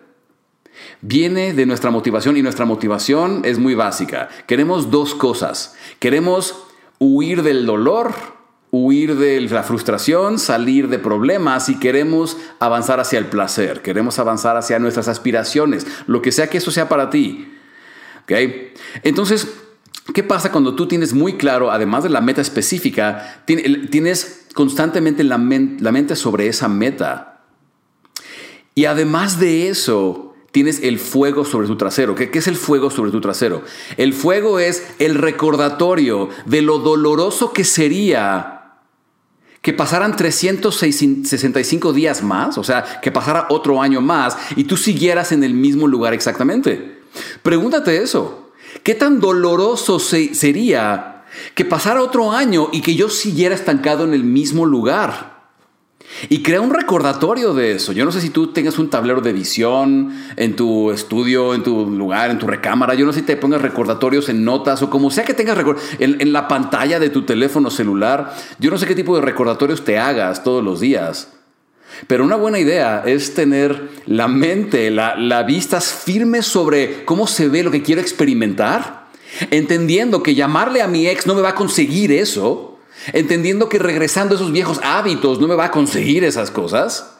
viene 1.01 1.53
de 1.53 1.65
nuestra 1.65 1.91
motivación 1.91 2.37
y 2.37 2.41
nuestra 2.41 2.63
motivación 2.65 3.41
es 3.43 3.59
muy 3.59 3.75
básica. 3.75 4.29
Queremos 4.47 4.89
dos 4.89 5.15
cosas. 5.15 5.75
Queremos 5.99 6.63
huir 6.97 7.43
del 7.43 7.65
dolor 7.65 8.34
huir 8.75 9.15
de 9.15 9.39
la 9.41 9.63
frustración, 9.63 10.37
salir 10.37 10.89
de 10.89 10.99
problemas 10.99 11.69
y 11.69 11.79
queremos 11.79 12.37
avanzar 12.59 12.99
hacia 12.99 13.19
el 13.19 13.27
placer, 13.27 13.81
queremos 13.81 14.19
avanzar 14.19 14.57
hacia 14.57 14.79
nuestras 14.79 15.07
aspiraciones, 15.07 15.87
lo 16.07 16.21
que 16.21 16.31
sea 16.31 16.49
que 16.49 16.57
eso 16.57 16.71
sea 16.71 16.89
para 16.89 17.09
ti. 17.09 17.53
¿Okay? 18.23 18.73
Entonces, 19.03 19.47
¿qué 20.13 20.23
pasa 20.23 20.51
cuando 20.51 20.75
tú 20.75 20.87
tienes 20.87 21.13
muy 21.13 21.37
claro, 21.37 21.71
además 21.71 22.03
de 22.03 22.09
la 22.09 22.21
meta 22.21 22.41
específica, 22.41 23.43
tienes 23.45 24.47
constantemente 24.53 25.23
la, 25.23 25.37
mente 25.37 26.15
sobre 26.15 26.47
esa 26.47 26.67
meta? 26.67 27.43
Y 28.73 28.85
además 28.85 29.39
de 29.39 29.69
eso, 29.69 30.35
tienes 30.51 30.81
el 30.83 30.99
fuego 30.99 31.45
sobre 31.45 31.67
tu 31.67 31.77
trasero. 31.77 32.13
¿Qué, 32.13 32.29
¿Qué, 32.29 32.39
es 32.39 32.47
el 32.47 32.57
fuego 32.57 32.89
sobre 32.89 33.11
tu 33.11 33.21
trasero? 33.21 33.61
El 33.95 34.13
fuego 34.13 34.59
es 34.59 34.85
el 34.99 35.15
recordatorio 35.15 36.27
de 36.45 36.61
lo 36.61 36.79
doloroso 36.79 37.53
que 37.53 37.63
sería 37.63 38.54
que 39.65 39.73
pasaran 39.73 40.15
365 40.15 41.91
días 41.91 42.21
más, 42.21 42.55
o 42.59 42.63
sea, 42.63 43.01
que 43.01 43.11
pasara 43.11 43.47
otro 43.49 43.81
año 43.81 43.99
más 43.99 44.37
y 44.55 44.65
tú 44.65 44.77
siguieras 44.77 45.31
en 45.31 45.43
el 45.43 45.55
mismo 45.55 45.87
lugar 45.87 46.13
exactamente. 46.13 47.01
Pregúntate 47.41 47.97
eso. 48.03 48.51
¿Qué 48.83 48.93
tan 48.93 49.19
doloroso 49.19 49.97
sería 49.97 51.23
que 51.55 51.65
pasara 51.65 52.03
otro 52.03 52.31
año 52.31 52.69
y 52.73 52.81
que 52.81 52.93
yo 52.93 53.09
siguiera 53.09 53.55
estancado 53.55 54.03
en 54.03 54.13
el 54.13 54.23
mismo 54.23 54.67
lugar? 54.67 55.34
Y 56.29 56.41
crea 56.41 56.61
un 56.61 56.73
recordatorio 56.73 57.53
de 57.53 57.73
eso. 57.73 57.91
Yo 57.91 58.05
no 58.05 58.11
sé 58.11 58.21
si 58.21 58.29
tú 58.29 58.47
tengas 58.47 58.79
un 58.79 58.89
tablero 58.89 59.21
de 59.21 59.33
visión 59.33 60.13
en 60.37 60.55
tu 60.55 60.91
estudio, 60.91 61.53
en 61.53 61.63
tu 61.63 61.89
lugar, 61.89 62.31
en 62.31 62.39
tu 62.39 62.47
recámara. 62.47 62.93
Yo 62.95 63.05
no 63.05 63.13
sé 63.13 63.19
si 63.19 63.25
te 63.25 63.37
pongas 63.37 63.61
recordatorios 63.61 64.29
en 64.29 64.45
notas 64.45 64.81
o 64.81 64.89
como 64.89 65.11
sea 65.11 65.25
que 65.25 65.33
tengas 65.33 65.57
en, 65.99 66.21
en 66.21 66.33
la 66.33 66.47
pantalla 66.47 66.99
de 66.99 67.09
tu 67.09 67.23
teléfono 67.23 67.69
celular. 67.69 68.33
Yo 68.59 68.71
no 68.71 68.77
sé 68.77 68.87
qué 68.87 68.95
tipo 68.95 69.15
de 69.15 69.21
recordatorios 69.21 69.83
te 69.83 69.99
hagas 69.99 70.43
todos 70.43 70.63
los 70.63 70.79
días. 70.79 71.33
Pero 72.07 72.23
una 72.23 72.35
buena 72.35 72.59
idea 72.59 73.03
es 73.05 73.33
tener 73.33 73.89
la 74.05 74.27
mente, 74.27 74.91
la, 74.91 75.15
la 75.15 75.43
vista 75.43 75.79
firme 75.81 76.41
sobre 76.41 77.05
cómo 77.05 77.27
se 77.27 77.47
ve 77.47 77.63
lo 77.63 77.71
que 77.71 77.83
quiero 77.83 78.01
experimentar, 78.01 79.07
entendiendo 79.51 80.21
que 80.21 80.35
llamarle 80.35 80.81
a 80.81 80.87
mi 80.87 81.07
ex 81.07 81.25
no 81.27 81.35
me 81.35 81.41
va 81.41 81.49
a 81.49 81.55
conseguir 81.55 82.11
eso 82.11 82.74
entendiendo 83.13 83.69
que 83.69 83.79
regresando 83.79 84.33
a 84.33 84.37
esos 84.37 84.51
viejos 84.51 84.79
hábitos 84.83 85.39
no 85.39 85.47
me 85.47 85.55
va 85.55 85.65
a 85.65 85.71
conseguir 85.71 86.23
esas 86.23 86.51
cosas. 86.51 87.11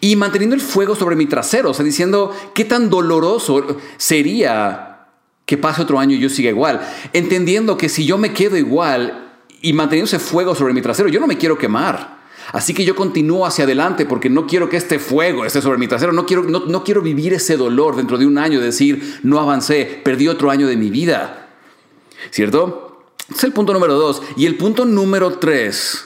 Y 0.00 0.16
manteniendo 0.16 0.54
el 0.54 0.60
fuego 0.60 0.94
sobre 0.94 1.16
mi 1.16 1.26
trasero, 1.26 1.70
o 1.70 1.74
sea, 1.74 1.84
diciendo 1.84 2.32
qué 2.54 2.64
tan 2.64 2.90
doloroso 2.90 3.78
sería 3.96 5.06
que 5.46 5.56
pase 5.56 5.82
otro 5.82 5.98
año 5.98 6.14
y 6.14 6.20
yo 6.20 6.28
siga 6.28 6.50
igual. 6.50 6.80
Entendiendo 7.12 7.78
que 7.78 7.88
si 7.88 8.04
yo 8.04 8.18
me 8.18 8.34
quedo 8.34 8.56
igual 8.56 9.32
y 9.62 9.72
manteniendo 9.72 10.06
ese 10.06 10.18
fuego 10.18 10.54
sobre 10.54 10.74
mi 10.74 10.82
trasero, 10.82 11.08
yo 11.08 11.20
no 11.20 11.26
me 11.26 11.38
quiero 11.38 11.56
quemar. 11.56 12.18
Así 12.52 12.72
que 12.72 12.84
yo 12.84 12.94
continúo 12.94 13.46
hacia 13.46 13.64
adelante 13.64 14.06
porque 14.06 14.30
no 14.30 14.46
quiero 14.46 14.68
que 14.68 14.76
este 14.76 14.98
fuego 14.98 15.44
esté 15.44 15.60
sobre 15.60 15.78
mi 15.78 15.86
trasero, 15.86 16.12
no 16.12 16.24
quiero, 16.24 16.44
no, 16.44 16.60
no 16.66 16.84
quiero 16.84 17.02
vivir 17.02 17.34
ese 17.34 17.56
dolor 17.56 17.96
dentro 17.96 18.16
de 18.16 18.26
un 18.26 18.38
año, 18.38 18.60
decir, 18.60 19.20
no 19.22 19.38
avancé, 19.38 20.00
perdí 20.02 20.28
otro 20.28 20.50
año 20.50 20.66
de 20.66 20.76
mi 20.76 20.90
vida. 20.90 21.48
¿Cierto? 22.30 22.87
Es 23.30 23.44
el 23.44 23.52
punto 23.52 23.72
número 23.72 23.94
dos. 23.94 24.22
Y 24.36 24.46
el 24.46 24.56
punto 24.56 24.84
número 24.84 25.38
tres. 25.38 26.04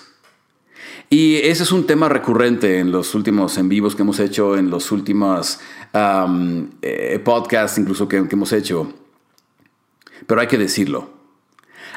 Y 1.08 1.36
ese 1.36 1.62
es 1.64 1.72
un 1.72 1.86
tema 1.86 2.08
recurrente 2.08 2.78
en 2.78 2.90
los 2.90 3.14
últimos 3.14 3.58
en 3.58 3.68
vivos 3.68 3.94
que 3.94 4.00
hemos 4.00 4.18
hecho, 4.18 4.56
en 4.56 4.70
los 4.70 4.90
últimos 4.92 5.60
eh, 5.92 7.20
podcasts 7.22 7.76
incluso 7.76 8.08
que, 8.08 8.26
que 8.26 8.34
hemos 8.34 8.52
hecho. 8.52 8.92
Pero 10.26 10.40
hay 10.40 10.46
que 10.46 10.56
decirlo. 10.56 11.10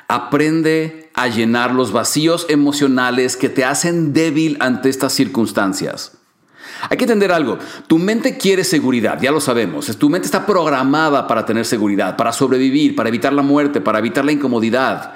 Aprende 0.10 1.10
a 1.13 1.29
llenar 1.29 1.74
los 1.74 1.94
vacíos 1.94 2.46
emocionales 2.50 3.38
que 3.38 3.48
te 3.48 3.63
hacen 3.63 4.12
débil 4.12 4.58
ante 4.60 4.89
estas 4.89 5.13
circunstancias. 5.13 6.15
Hay 6.89 6.98
que 6.98 7.04
entender 7.04 7.32
algo. 7.32 7.58
Tu 7.88 7.98
mente 7.98 8.38
quiere 8.38 8.63
seguridad, 8.63 9.20
ya 9.22 9.32
lo 9.32 9.39
sabemos. 9.39 9.98
Tu 9.98 10.10
mente 10.10 10.25
está 10.25 10.46
programada 10.46 11.27
para 11.27 11.46
tener 11.46 11.65
seguridad, 11.65 12.15
para 12.15 12.32
sobrevivir, 12.32 12.96
para 12.96 13.10
evitar 13.10 13.34
la 13.34 13.42
muerte, 13.42 13.82
para 13.82 14.00
evitar 14.00 14.25
la 14.25 14.32
incomodidad. 14.32 15.13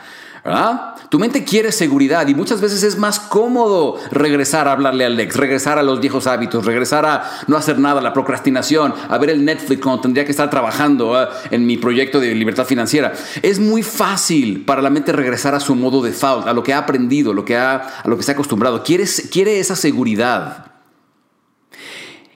Tu 1.09 1.17
mente 1.17 1.43
quiere 1.43 1.71
seguridad 1.71 2.27
y 2.27 2.35
muchas 2.35 2.61
veces 2.61 2.83
es 2.83 2.97
más 2.97 3.19
cómodo 3.19 3.97
regresar 4.11 4.67
a 4.67 4.73
hablarle 4.73 5.05
al 5.05 5.19
ex, 5.19 5.35
regresar 5.35 5.79
a 5.79 5.83
los 5.83 5.99
viejos 5.99 6.27
hábitos, 6.27 6.65
regresar 6.65 7.05
a 7.05 7.23
no 7.47 7.57
hacer 7.57 7.79
nada, 7.79 7.99
la 7.99 8.13
procrastinación, 8.13 8.93
a 9.09 9.17
ver 9.17 9.31
el 9.31 9.43
Netflix 9.43 9.81
cuando 9.81 10.01
tendría 10.01 10.25
que 10.25 10.31
estar 10.31 10.49
trabajando 10.49 11.27
en 11.49 11.65
mi 11.65 11.77
proyecto 11.77 12.19
de 12.19 12.33
libertad 12.35 12.65
financiera. 12.65 13.13
Es 13.41 13.59
muy 13.59 13.81
fácil 13.81 14.63
para 14.65 14.81
la 14.81 14.89
mente 14.89 15.11
regresar 15.11 15.55
a 15.55 15.59
su 15.59 15.75
modo 15.75 16.01
default, 16.01 16.47
a 16.47 16.53
lo 16.53 16.63
que 16.63 16.73
ha 16.73 16.77
aprendido, 16.77 17.33
lo 17.33 17.43
que 17.43 17.57
ha, 17.57 17.75
a 18.03 18.07
lo 18.07 18.15
que 18.15 18.23
se 18.23 18.31
ha 18.31 18.35
acostumbrado. 18.35 18.83
Quiere, 18.83 19.05
quiere 19.31 19.59
esa 19.59 19.75
seguridad. 19.75 20.68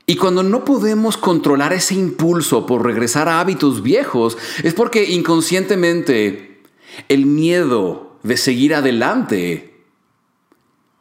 Y 0.05 0.15
cuando 0.15 0.43
no 0.43 0.65
podemos 0.65 1.15
controlar 1.15 1.71
ese 1.71 1.95
impulso 1.95 2.65
por 2.65 2.83
regresar 2.83 3.29
a 3.29 3.39
hábitos 3.39 3.81
viejos, 3.83 4.37
es 4.63 4.73
porque 4.73 5.11
inconscientemente 5.11 6.61
el 7.07 7.25
miedo 7.25 8.17
de 8.23 8.35
seguir 8.35 8.75
adelante 8.75 9.85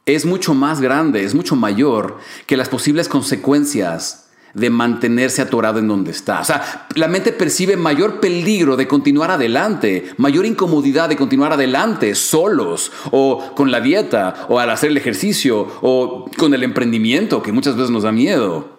es 0.05 0.25
mucho 0.25 0.53
más 0.53 0.79
grande, 0.79 1.23
es 1.23 1.35
mucho 1.35 1.55
mayor 1.55 2.17
que 2.45 2.57
las 2.57 2.69
posibles 2.69 3.09
consecuencias 3.09 4.29
de 4.53 4.69
mantenerse 4.69 5.41
atorado 5.41 5.79
en 5.79 5.87
donde 5.87 6.11
está. 6.11 6.41
O 6.41 6.45
sea, 6.45 6.87
la 6.95 7.07
mente 7.07 7.31
percibe 7.31 7.75
mayor 7.75 8.19
peligro 8.19 8.77
de 8.77 8.87
continuar 8.87 9.31
adelante, 9.31 10.13
mayor 10.17 10.45
incomodidad 10.45 11.09
de 11.09 11.17
continuar 11.17 11.53
adelante 11.53 12.13
solos 12.15 12.91
o 13.11 13.53
con 13.55 13.71
la 13.71 13.81
dieta 13.81 14.45
o 14.49 14.59
al 14.59 14.69
hacer 14.69 14.91
el 14.91 14.97
ejercicio 14.97 15.67
o 15.81 16.29
con 16.37 16.53
el 16.53 16.63
emprendimiento 16.63 17.41
que 17.41 17.51
muchas 17.51 17.75
veces 17.75 17.89
nos 17.89 18.03
da 18.03 18.11
miedo 18.11 18.72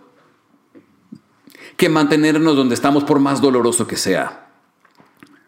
que 1.77 1.89
mantenernos 1.89 2.57
donde 2.57 2.75
estamos 2.75 3.05
por 3.05 3.19
más 3.19 3.41
doloroso 3.41 3.87
que 3.87 3.97
sea. 3.97 4.41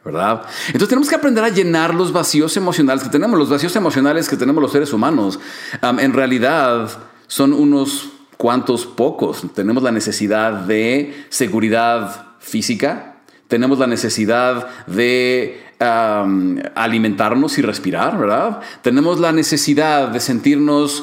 ¿verdad? 0.06 0.42
Entonces 0.68 0.88
tenemos 0.88 1.08
que 1.08 1.16
aprender 1.16 1.42
a 1.42 1.48
llenar 1.48 1.92
los 1.92 2.12
vacíos 2.12 2.56
emocionales 2.56 3.02
que 3.02 3.10
tenemos. 3.10 3.36
Los 3.36 3.50
vacíos 3.50 3.74
emocionales 3.74 4.28
que 4.28 4.36
tenemos 4.36 4.62
los 4.62 4.70
seres 4.70 4.92
humanos, 4.92 5.40
en 5.82 6.12
realidad 6.12 6.88
son 7.26 7.52
unos 7.52 8.10
cuantos 8.36 8.86
pocos. 8.86 9.42
Tenemos 9.52 9.82
la 9.82 9.90
necesidad 9.90 10.52
de 10.52 11.26
seguridad 11.28 12.26
física, 12.38 13.16
tenemos 13.48 13.80
la 13.80 13.88
necesidad 13.88 14.86
de 14.86 15.60
alimentarnos 15.80 17.58
y 17.58 17.62
respirar, 17.62 18.16
¿verdad? 18.16 18.60
Tenemos 18.82 19.18
la 19.18 19.32
necesidad 19.32 20.08
de 20.08 20.20
sentirnos 20.20 21.02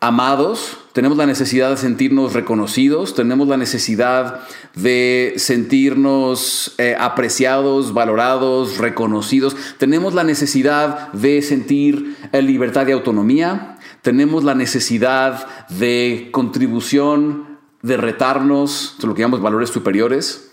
amados, 0.00 0.78
tenemos 0.92 1.18
la 1.18 1.26
necesidad 1.26 1.70
de 1.70 1.76
sentirnos 1.76 2.32
reconocidos, 2.32 3.14
tenemos 3.14 3.48
la 3.48 3.56
necesidad 3.56 4.40
de 4.74 5.34
sentirnos 5.36 6.74
eh, 6.78 6.96
apreciados, 6.98 7.92
valorados, 7.94 8.78
reconocidos, 8.78 9.56
tenemos 9.78 10.14
la 10.14 10.24
necesidad 10.24 11.12
de 11.12 11.42
sentir 11.42 12.16
eh, 12.32 12.42
libertad 12.42 12.86
y 12.86 12.92
autonomía, 12.92 13.78
tenemos 14.02 14.44
la 14.44 14.54
necesidad 14.54 15.68
de 15.68 16.28
contribución, 16.32 17.58
de 17.82 17.96
retarnos, 17.96 18.96
lo 19.02 19.14
que 19.14 19.22
llamamos 19.22 19.42
valores 19.42 19.70
superiores. 19.70 20.52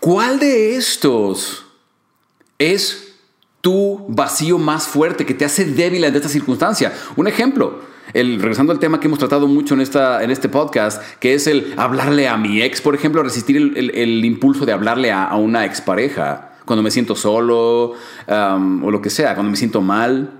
¿Cuál 0.00 0.38
de 0.38 0.76
estos 0.76 1.66
es 2.58 3.05
tu 3.66 4.04
vacío 4.06 4.58
más 4.58 4.86
fuerte 4.86 5.26
que 5.26 5.34
te 5.34 5.44
hace 5.44 5.64
débil 5.64 6.04
ante 6.04 6.18
esta 6.18 6.28
circunstancia. 6.28 6.92
Un 7.16 7.26
ejemplo, 7.26 7.80
el, 8.12 8.40
regresando 8.40 8.72
al 8.72 8.78
tema 8.78 9.00
que 9.00 9.08
hemos 9.08 9.18
tratado 9.18 9.48
mucho 9.48 9.74
en, 9.74 9.80
esta, 9.80 10.22
en 10.22 10.30
este 10.30 10.48
podcast, 10.48 11.02
que 11.18 11.34
es 11.34 11.48
el 11.48 11.74
hablarle 11.76 12.28
a 12.28 12.36
mi 12.36 12.62
ex, 12.62 12.80
por 12.80 12.94
ejemplo, 12.94 13.24
resistir 13.24 13.56
el, 13.56 14.24
impulso 14.24 14.66
de 14.66 14.72
hablarle 14.72 15.10
a, 15.10 15.34
una 15.34 15.64
expareja 15.64 16.52
cuando 16.64 16.84
me 16.84 16.92
siento 16.92 17.16
solo 17.16 17.94
o 18.28 18.90
lo 18.92 19.02
que 19.02 19.10
sea, 19.10 19.34
cuando 19.34 19.50
me 19.50 19.56
siento 19.56 19.80
mal. 19.80 20.30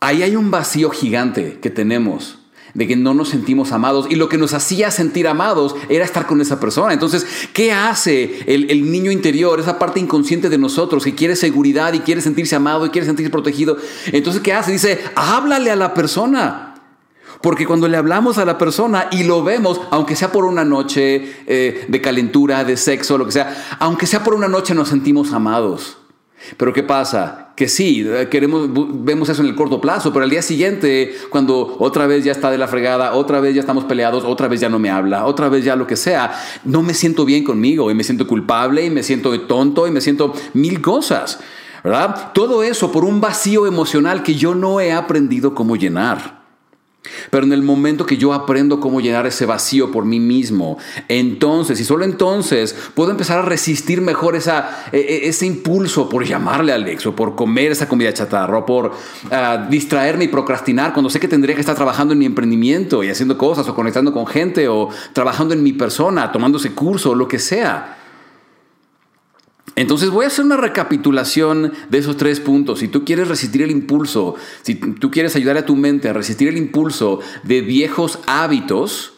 Ahí 0.00 0.24
hay 0.24 0.34
un 0.34 0.50
vacío 0.50 0.90
gigante 0.90 1.60
que 1.62 1.70
tenemos 1.70 2.37
de 2.78 2.86
que 2.86 2.94
no 2.94 3.12
nos 3.12 3.30
sentimos 3.30 3.72
amados 3.72 4.06
y 4.08 4.14
lo 4.14 4.28
que 4.28 4.38
nos 4.38 4.54
hacía 4.54 4.92
sentir 4.92 5.26
amados 5.26 5.74
era 5.88 6.04
estar 6.04 6.28
con 6.28 6.40
esa 6.40 6.60
persona. 6.60 6.92
Entonces, 6.92 7.26
¿qué 7.52 7.72
hace 7.72 8.44
el, 8.46 8.88
niño 8.88 9.10
interior, 9.10 9.58
esa 9.58 9.80
parte 9.80 9.98
inconsciente 9.98 10.48
de 10.48 10.58
nosotros 10.58 11.02
que 11.02 11.16
quiere 11.16 11.34
seguridad 11.34 11.92
y 11.92 11.98
quiere 11.98 12.20
sentirse 12.20 12.54
amado 12.54 12.86
y 12.86 12.90
quiere 12.90 13.04
sentirse 13.04 13.30
protegido? 13.30 13.78
Entonces, 14.12 14.40
¿qué 14.42 14.52
hace? 14.52 14.70
Dice, 14.70 15.00
háblale 15.16 15.72
a 15.72 15.76
la 15.76 15.92
persona. 15.92 16.76
Porque 17.42 17.66
cuando 17.66 17.88
le 17.88 17.96
hablamos 17.96 18.38
a 18.38 18.44
la 18.44 18.58
persona 18.58 19.08
y 19.10 19.24
lo 19.24 19.42
vemos, 19.42 19.80
aunque 19.90 20.14
sea 20.14 20.30
por 20.30 20.44
una 20.44 20.64
noche 20.64 21.34
eh, 21.48 21.84
de 21.88 22.00
calentura, 22.00 22.62
de 22.62 22.76
sexo, 22.76 23.18
lo 23.18 23.26
que 23.26 23.32
sea, 23.32 23.76
aunque 23.80 24.06
sea 24.06 24.22
por 24.22 24.34
una 24.34 24.46
noche 24.46 24.72
nos 24.72 24.88
sentimos 24.88 25.32
amados. 25.32 25.98
Pero 26.56 26.72
¿qué 26.72 26.82
pasa? 26.82 27.48
Que 27.56 27.68
sí, 27.68 28.06
queremos, 28.30 28.68
vemos 29.04 29.28
eso 29.28 29.42
en 29.42 29.48
el 29.48 29.56
corto 29.56 29.80
plazo, 29.80 30.12
pero 30.12 30.24
al 30.24 30.30
día 30.30 30.42
siguiente, 30.42 31.14
cuando 31.30 31.76
otra 31.80 32.06
vez 32.06 32.24
ya 32.24 32.32
está 32.32 32.50
de 32.50 32.58
la 32.58 32.68
fregada, 32.68 33.14
otra 33.14 33.40
vez 33.40 33.54
ya 33.54 33.60
estamos 33.60 33.84
peleados, 33.84 34.24
otra 34.24 34.46
vez 34.46 34.60
ya 34.60 34.68
no 34.68 34.78
me 34.78 34.90
habla, 34.90 35.26
otra 35.26 35.48
vez 35.48 35.64
ya 35.64 35.74
lo 35.74 35.86
que 35.86 35.96
sea, 35.96 36.32
no 36.64 36.82
me 36.82 36.94
siento 36.94 37.24
bien 37.24 37.44
conmigo 37.44 37.90
y 37.90 37.94
me 37.94 38.04
siento 38.04 38.26
culpable 38.26 38.84
y 38.84 38.90
me 38.90 39.02
siento 39.02 39.38
tonto 39.42 39.88
y 39.88 39.90
me 39.90 40.00
siento 40.00 40.32
mil 40.54 40.80
cosas, 40.80 41.40
¿verdad? 41.82 42.30
Todo 42.32 42.62
eso 42.62 42.92
por 42.92 43.04
un 43.04 43.20
vacío 43.20 43.66
emocional 43.66 44.22
que 44.22 44.34
yo 44.34 44.54
no 44.54 44.80
he 44.80 44.92
aprendido 44.92 45.54
cómo 45.54 45.74
llenar. 45.74 46.37
Pero 47.30 47.44
en 47.44 47.52
el 47.52 47.62
momento 47.62 48.06
que 48.06 48.16
yo 48.16 48.32
aprendo 48.32 48.80
cómo 48.80 49.00
llenar 49.00 49.26
ese 49.26 49.46
vacío 49.46 49.90
por 49.92 50.04
mí 50.04 50.18
mismo, 50.18 50.78
entonces 51.08 51.80
y 51.80 51.84
solo 51.84 52.04
entonces 52.04 52.74
puedo 52.94 53.10
empezar 53.10 53.38
a 53.38 53.42
resistir 53.42 54.00
mejor 54.00 54.34
esa, 54.34 54.84
e, 54.92 54.98
e, 54.98 55.28
ese 55.28 55.46
impulso 55.46 56.08
por 56.08 56.24
llamarle 56.24 56.72
al 56.72 56.86
ex 56.88 57.06
o 57.06 57.14
por 57.14 57.36
comer 57.36 57.72
esa 57.72 57.88
comida 57.88 58.12
chatarra 58.12 58.58
o 58.58 58.66
por 58.66 58.92
ah, 59.30 59.68
distraerme 59.70 60.24
y 60.24 60.28
procrastinar 60.28 60.92
cuando 60.92 61.08
sé 61.08 61.20
que 61.20 61.28
tendría 61.28 61.54
que 61.54 61.60
estar 61.60 61.76
trabajando 61.76 62.12
en 62.12 62.18
mi 62.18 62.26
emprendimiento 62.26 63.04
y 63.04 63.10
haciendo 63.10 63.38
cosas 63.38 63.68
o 63.68 63.74
conectando 63.74 64.12
con 64.12 64.26
gente 64.26 64.68
o 64.68 64.88
trabajando 65.12 65.54
en 65.54 65.62
mi 65.62 65.72
persona, 65.72 66.32
tomando 66.32 66.58
ese 66.58 66.72
curso 66.72 67.10
o 67.10 67.14
lo 67.14 67.28
que 67.28 67.38
sea. 67.38 67.97
Entonces 69.78 70.10
voy 70.10 70.24
a 70.24 70.26
hacer 70.26 70.44
una 70.44 70.56
recapitulación 70.56 71.72
de 71.88 71.98
esos 71.98 72.16
tres 72.16 72.40
puntos. 72.40 72.80
Si 72.80 72.88
tú 72.88 73.04
quieres 73.04 73.28
resistir 73.28 73.62
el 73.62 73.70
impulso, 73.70 74.34
si 74.62 74.74
tú 74.74 75.12
quieres 75.12 75.36
ayudar 75.36 75.56
a 75.56 75.66
tu 75.66 75.76
mente 75.76 76.08
a 76.08 76.12
resistir 76.12 76.48
el 76.48 76.56
impulso 76.56 77.20
de 77.44 77.60
viejos 77.60 78.18
hábitos, 78.26 79.12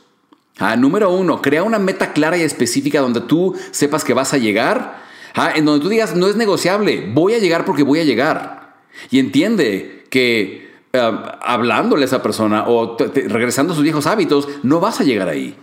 ah, 0.59 0.77
número 0.77 1.11
uno, 1.11 1.41
crea 1.41 1.63
una 1.63 1.79
meta 1.79 2.13
clara 2.13 2.37
y 2.37 2.43
específica 2.43 3.01
donde 3.01 3.23
tú 3.23 3.57
sepas 3.71 4.05
que 4.05 4.13
vas 4.13 4.35
a 4.35 4.37
llegar, 4.37 5.03
ah, 5.35 5.51
en 5.55 5.65
donde 5.65 5.83
tú 5.83 5.89
digas, 5.89 6.15
no 6.15 6.27
es 6.27 6.37
negociable, 6.37 7.11
voy 7.11 7.33
a 7.33 7.39
llegar 7.39 7.65
porque 7.65 7.83
voy 7.83 8.01
a 8.01 8.05
llegar. 8.05 8.75
Y 9.11 9.19
entiende 9.19 10.05
que 10.11 10.69
eh, 10.93 11.13
hablándole 11.41 12.03
a 12.03 12.05
esa 12.05 12.23
persona 12.23 12.69
o 12.69 12.99
regresando 12.99 13.73
a 13.73 13.77
sus 13.77 13.83
viejos 13.83 14.07
hábitos, 14.07 14.47
no 14.63 14.79
vas 14.79 15.01
a 15.01 15.05
llegar 15.05 15.31
ahí. 15.31 15.57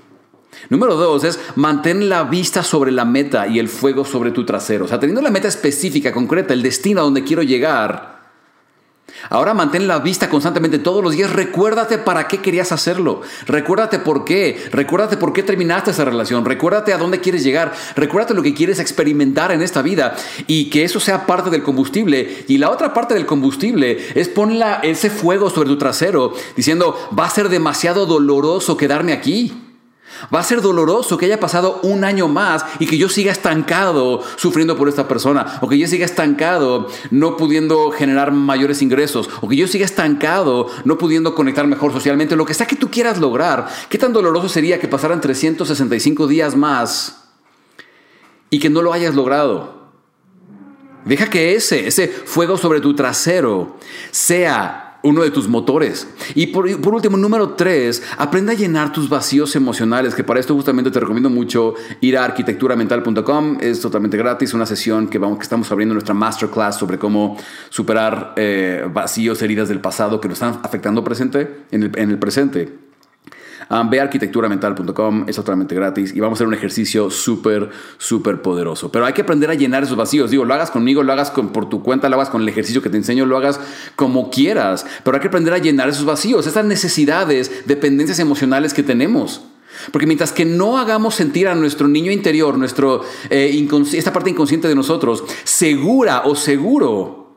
Número 0.69 0.95
dos 0.95 1.23
es 1.23 1.39
mantén 1.55 2.09
la 2.09 2.23
vista 2.23 2.63
sobre 2.63 2.91
la 2.91 3.05
meta 3.05 3.47
y 3.47 3.59
el 3.59 3.69
fuego 3.69 4.05
sobre 4.05 4.31
tu 4.31 4.45
trasero. 4.45 4.85
O 4.85 4.87
sea, 4.87 4.99
teniendo 4.99 5.21
la 5.21 5.31
meta 5.31 5.47
específica, 5.47 6.11
concreta, 6.11 6.53
el 6.53 6.61
destino 6.61 7.01
a 7.01 7.03
donde 7.03 7.23
quiero 7.23 7.43
llegar, 7.43 8.17
Ahora 9.29 9.53
mantén 9.53 9.87
la 9.87 9.99
vista 9.99 10.29
constantemente 10.29 10.79
todos 10.79 11.03
los 11.03 11.13
días. 11.13 11.31
Recuérdate 11.31 11.97
para 11.97 12.27
qué 12.27 12.39
querías 12.39 12.71
hacerlo. 12.71 13.21
Recuérdate 13.45 13.99
por 13.99 14.25
qué. 14.25 14.69
Recuérdate 14.71 15.17
por 15.17 15.33
qué 15.33 15.43
terminaste 15.43 15.91
esa 15.91 16.05
relación. 16.05 16.45
Recuérdate 16.45 16.93
a 16.93 16.97
dónde 16.97 17.19
quieres 17.19 17.43
llegar. 17.43 17.73
Recuérdate 17.95 18.33
lo 18.33 18.43
que 18.43 18.53
quieres 18.53 18.79
experimentar 18.79 19.51
en 19.51 19.61
esta 19.61 19.81
vida 19.81 20.15
y 20.45 20.69
que 20.69 20.83
eso 20.83 20.99
sea 20.99 21.25
parte 21.25 21.49
del 21.49 21.63
combustible. 21.63 22.45
Y 22.47 22.57
la 22.57 22.69
otra 22.69 22.93
parte 22.93 23.13
del 23.13 23.25
combustible 23.25 23.97
es 24.15 24.29
pon 24.29 24.57
ese 24.83 25.09
fuego 25.09 25.49
sobre 25.49 25.69
tu 25.69 25.77
trasero 25.77 26.33
diciendo, 26.55 26.95
va 27.17 27.25
a 27.25 27.29
ser 27.29 27.49
demasiado 27.49 28.05
doloroso 28.05 28.77
quedarme 28.77 29.13
aquí. 29.13 29.66
Va 30.33 30.39
a 30.39 30.43
ser 30.43 30.61
doloroso 30.61 31.17
que 31.17 31.25
haya 31.25 31.39
pasado 31.39 31.79
un 31.83 32.03
año 32.03 32.27
más 32.27 32.65
y 32.79 32.87
que 32.87 32.97
yo 32.97 33.09
siga 33.09 33.31
estancado 33.31 34.23
sufriendo 34.35 34.77
por 34.77 34.89
esta 34.89 35.07
persona, 35.07 35.59
o 35.61 35.67
que 35.67 35.77
yo 35.77 35.87
siga 35.87 36.05
estancado 36.05 36.87
no 37.11 37.37
pudiendo 37.37 37.91
generar 37.91 38.31
mayores 38.31 38.81
ingresos, 38.81 39.29
o 39.41 39.47
que 39.47 39.55
yo 39.55 39.67
siga 39.67 39.85
estancado 39.85 40.67
no 40.85 40.97
pudiendo 40.97 41.35
conectar 41.35 41.67
mejor 41.67 41.91
socialmente, 41.93 42.35
lo 42.35 42.45
que 42.45 42.53
sea 42.53 42.67
que 42.67 42.75
tú 42.75 42.89
quieras 42.89 43.19
lograr. 43.19 43.67
¿Qué 43.89 43.97
tan 43.97 44.13
doloroso 44.13 44.49
sería 44.49 44.79
que 44.79 44.87
pasaran 44.87 45.21
365 45.21 46.27
días 46.27 46.55
más 46.55 47.23
y 48.49 48.59
que 48.59 48.69
no 48.69 48.81
lo 48.81 48.93
hayas 48.93 49.15
logrado? 49.15 49.77
Deja 51.05 51.29
que 51.29 51.55
ese, 51.55 51.87
ese 51.87 52.07
fuego 52.07 52.57
sobre 52.57 52.81
tu 52.81 52.93
trasero 52.93 53.77
sea 54.11 54.86
uno 55.07 55.23
de 55.23 55.31
tus 55.31 55.47
motores. 55.47 56.07
Y 56.35 56.47
por, 56.47 56.67
último, 56.67 57.17
número 57.17 57.51
tres, 57.51 58.03
aprende 58.17 58.51
a 58.51 58.55
llenar 58.55 58.91
tus 58.91 59.07
vacíos 59.07 59.55
emocionales, 59.55 60.13
que 60.13 60.23
para 60.23 60.39
esto 60.39 60.53
justamente 60.53 60.91
te 60.91 60.99
recomiendo 60.99 61.29
mucho 61.29 61.75
ir 62.01 62.17
a 62.17 62.25
arquitecturamental.com, 62.25 63.57
es 63.61 63.79
totalmente 63.79 64.17
gratis, 64.17 64.53
una 64.53 64.65
sesión 64.65 65.07
que, 65.07 65.17
vamos, 65.17 65.37
que 65.37 65.43
estamos 65.43 65.71
abriendo 65.71 65.93
nuestra 65.93 66.13
masterclass 66.13 66.77
sobre 66.77 66.97
cómo 66.97 67.37
superar 67.69 68.33
eh, 68.35 68.87
vacíos, 68.91 69.41
heridas 69.41 69.69
del 69.69 69.79
pasado 69.79 70.19
que 70.19 70.27
nos 70.27 70.41
están 70.41 70.59
afectando 70.63 71.03
presente, 71.03 71.63
en 71.71 71.83
el 71.83 72.19
presente. 72.19 72.86
Um, 73.69 73.89
ve 73.89 73.99
es 75.27 75.35
totalmente 75.35 75.75
gratis 75.75 76.13
y 76.15 76.19
vamos 76.19 76.35
a 76.35 76.37
hacer 76.37 76.47
un 76.47 76.53
ejercicio 76.53 77.09
súper, 77.09 77.69
súper 77.97 78.41
poderoso. 78.41 78.91
Pero 78.91 79.05
hay 79.05 79.13
que 79.13 79.21
aprender 79.21 79.49
a 79.49 79.55
llenar 79.55 79.83
esos 79.83 79.97
vacíos. 79.97 80.31
Digo, 80.31 80.45
lo 80.45 80.53
hagas 80.53 80.71
conmigo, 80.71 81.03
lo 81.03 81.11
hagas 81.11 81.31
por 81.31 81.67
tu 81.67 81.83
cuenta, 81.83 82.07
lo 82.07 82.15
hagas 82.15 82.29
con 82.29 82.41
el 82.41 82.49
ejercicio 82.49 82.81
que 82.81 82.89
te 82.89 82.97
enseño, 82.97 83.25
lo 83.25 83.37
hagas 83.37 83.59
como 83.95 84.29
quieras. 84.29 84.85
Pero 85.03 85.15
hay 85.15 85.21
que 85.21 85.27
aprender 85.27 85.53
a 85.53 85.57
llenar 85.57 85.89
esos 85.89 86.05
vacíos, 86.05 86.47
esas 86.47 86.65
necesidades, 86.65 87.67
dependencias 87.67 88.19
emocionales 88.19 88.73
que 88.73 88.83
tenemos. 88.83 89.41
Porque 89.91 90.07
mientras 90.07 90.31
que 90.31 90.45
no 90.45 90.77
hagamos 90.77 91.15
sentir 91.15 91.47
a 91.47 91.55
nuestro 91.55 91.87
niño 91.87 92.11
interior, 92.11 92.57
nuestro, 92.57 93.03
eh, 93.29 93.67
esta 93.93 94.13
parte 94.13 94.29
inconsciente 94.29 94.67
de 94.67 94.75
nosotros, 94.75 95.23
segura 95.43 96.23
o 96.25 96.35
seguro, 96.35 97.35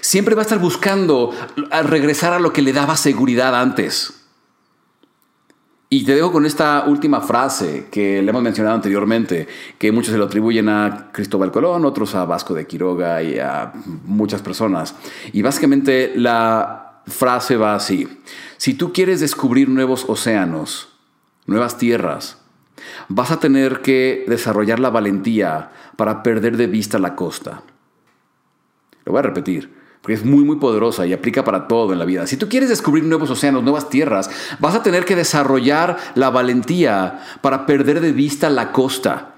siempre 0.00 0.34
va 0.34 0.42
a 0.42 0.44
estar 0.44 0.58
buscando 0.58 1.32
regresar 1.84 2.32
a 2.32 2.38
lo 2.38 2.52
que 2.52 2.62
le 2.62 2.72
daba 2.72 2.96
seguridad 2.96 3.58
antes. 3.58 4.21
Y 5.92 6.04
te 6.04 6.14
dejo 6.14 6.32
con 6.32 6.46
esta 6.46 6.84
última 6.86 7.20
frase 7.20 7.88
que 7.90 8.22
le 8.22 8.30
hemos 8.30 8.42
mencionado 8.42 8.74
anteriormente, 8.74 9.46
que 9.76 9.92
muchos 9.92 10.12
se 10.12 10.16
lo 10.16 10.24
atribuyen 10.24 10.70
a 10.70 11.10
Cristóbal 11.12 11.52
Colón, 11.52 11.84
otros 11.84 12.14
a 12.14 12.24
Vasco 12.24 12.54
de 12.54 12.66
Quiroga 12.66 13.22
y 13.22 13.38
a 13.38 13.74
muchas 14.06 14.40
personas. 14.40 14.94
Y 15.34 15.42
básicamente 15.42 16.14
la 16.16 17.02
frase 17.06 17.58
va 17.58 17.74
así. 17.74 18.08
Si 18.56 18.72
tú 18.72 18.94
quieres 18.94 19.20
descubrir 19.20 19.68
nuevos 19.68 20.06
océanos, 20.08 20.88
nuevas 21.44 21.76
tierras, 21.76 22.38
vas 23.08 23.30
a 23.30 23.38
tener 23.38 23.82
que 23.82 24.24
desarrollar 24.26 24.80
la 24.80 24.88
valentía 24.88 25.72
para 25.98 26.22
perder 26.22 26.56
de 26.56 26.68
vista 26.68 26.98
la 26.98 27.14
costa. 27.14 27.64
Lo 29.04 29.12
voy 29.12 29.18
a 29.18 29.24
repetir 29.24 29.81
porque 30.02 30.14
es 30.14 30.24
muy, 30.24 30.44
muy 30.44 30.56
poderosa 30.56 31.06
y 31.06 31.12
aplica 31.12 31.44
para 31.44 31.68
todo 31.68 31.92
en 31.92 31.98
la 32.00 32.04
vida. 32.04 32.26
Si 32.26 32.36
tú 32.36 32.48
quieres 32.48 32.68
descubrir 32.68 33.04
nuevos 33.04 33.30
océanos, 33.30 33.62
nuevas 33.62 33.88
tierras, 33.88 34.28
vas 34.58 34.74
a 34.74 34.82
tener 34.82 35.04
que 35.04 35.14
desarrollar 35.14 35.96
la 36.16 36.28
valentía 36.30 37.20
para 37.40 37.66
perder 37.66 38.00
de 38.00 38.10
vista 38.10 38.50
la 38.50 38.72
costa. 38.72 39.36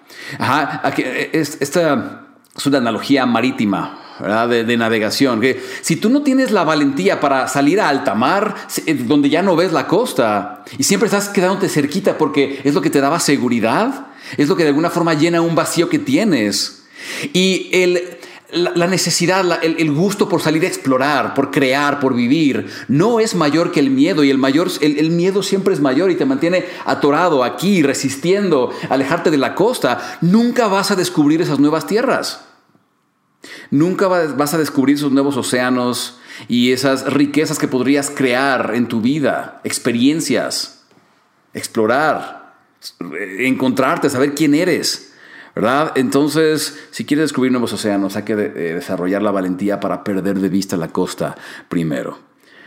esta 1.33 2.24
es 2.57 2.66
una 2.66 2.79
analogía 2.79 3.27
marítima. 3.27 4.00
De, 4.48 4.77
navegación. 4.77 5.40
Que 5.40 5.61
si 5.81 5.96
tú 5.96 6.09
no 6.09 6.22
tienes 6.22 6.53
la 6.53 6.62
valentía 6.62 7.18
para 7.18 7.48
salir 7.48 7.81
a 7.81 7.88
alta 7.88 8.14
mar, 8.14 8.55
eh, 8.87 8.94
donde 8.94 9.29
ya 9.29 9.42
no 9.42 9.57
ves 9.57 9.72
la 9.72 9.88
costa, 9.88 10.62
y 10.79 10.85
siempre 10.85 11.09
estás 11.09 11.29
quedándote 11.29 11.68
cerquita 11.68 12.16
porque 12.16 12.61
es 12.62 12.74
lo 12.74 12.81
que 12.81 12.90
te 12.90 13.00
daba 13.00 13.18
seguridad, 13.18 14.07
es 14.37 14.48
lo 14.48 14.55
que 14.55 14.62
de 14.62 14.68
alguna 14.68 14.90
forma 14.90 15.14
llena 15.14 15.40
un 15.40 15.57
vacío 15.57 15.88
que 15.88 15.98
tienes. 15.98 16.85
Y 17.33 17.70
el, 17.72 18.18
la, 18.55 18.87
necesidad, 18.87 19.62
el, 19.62 19.90
gusto 19.93 20.29
por 20.29 20.40
salir 20.40 20.64
a 20.64 20.69
explorar, 20.69 21.35
por 21.35 21.51
crear, 21.51 21.99
por 21.99 22.14
vivir, 22.14 22.67
no 22.88 23.21
es 23.21 23.35
mayor 23.35 23.73
que 23.73 23.81
el 23.81 23.90
miedo 23.90 24.23
y 24.23 24.31
el, 24.31 24.38
mayor, 24.38 24.71
el, 24.81 25.11
miedo 25.11 25.43
siempre 25.43 25.75
es 25.75 25.81
mayor 25.81 26.11
y 26.11 26.14
te 26.14 26.25
mantiene 26.25 26.64
atorado 26.85 27.43
aquí, 27.43 27.83
resistiendo, 27.83 28.71
alejarte 28.88 29.31
de 29.31 29.38
la 29.38 29.55
costa. 29.55 30.19
Nunca 30.21 30.69
vas 30.69 30.90
a 30.90 30.97
descubrir 30.97 31.43
esas 31.43 31.59
nuevas 31.59 31.87
tierras. 31.87 32.47
Nunca 33.71 34.07
vas 34.09 34.55
a 34.55 34.59
descubrir 34.59 34.97
esos 34.97 35.12
nuevos 35.12 35.37
océanos 35.37 36.19
y 36.49 36.73
esas 36.73 37.12
riquezas 37.12 37.59
que 37.59 37.69
podrías 37.69 38.11
crear 38.11 38.73
en 38.75 38.87
tu 38.87 39.01
vida, 39.01 39.61
experiencias, 39.64 40.85
explorar, 41.53 42.55
encontrarte, 43.38 44.09
saber 44.11 44.35
quién 44.35 44.55
eres. 44.55 45.04
¿Verdad? 45.55 45.93
Entonces, 45.95 46.87
si 46.90 47.05
quieres 47.05 47.25
descubrir 47.25 47.53
nuevos 47.53 47.73
océanos, 47.73 48.17
hay 48.17 48.25
que 48.25 48.33
eh, 48.33 48.75
desarrollar 48.75 49.23
la 49.23 49.31
valentía 49.31 49.81
para 49.81 50.03
perder 50.03 50.40
de 50.40 50.49
vista 50.49 50.77
la 50.77 50.88
costa 50.88 51.37
primero. 51.69 52.19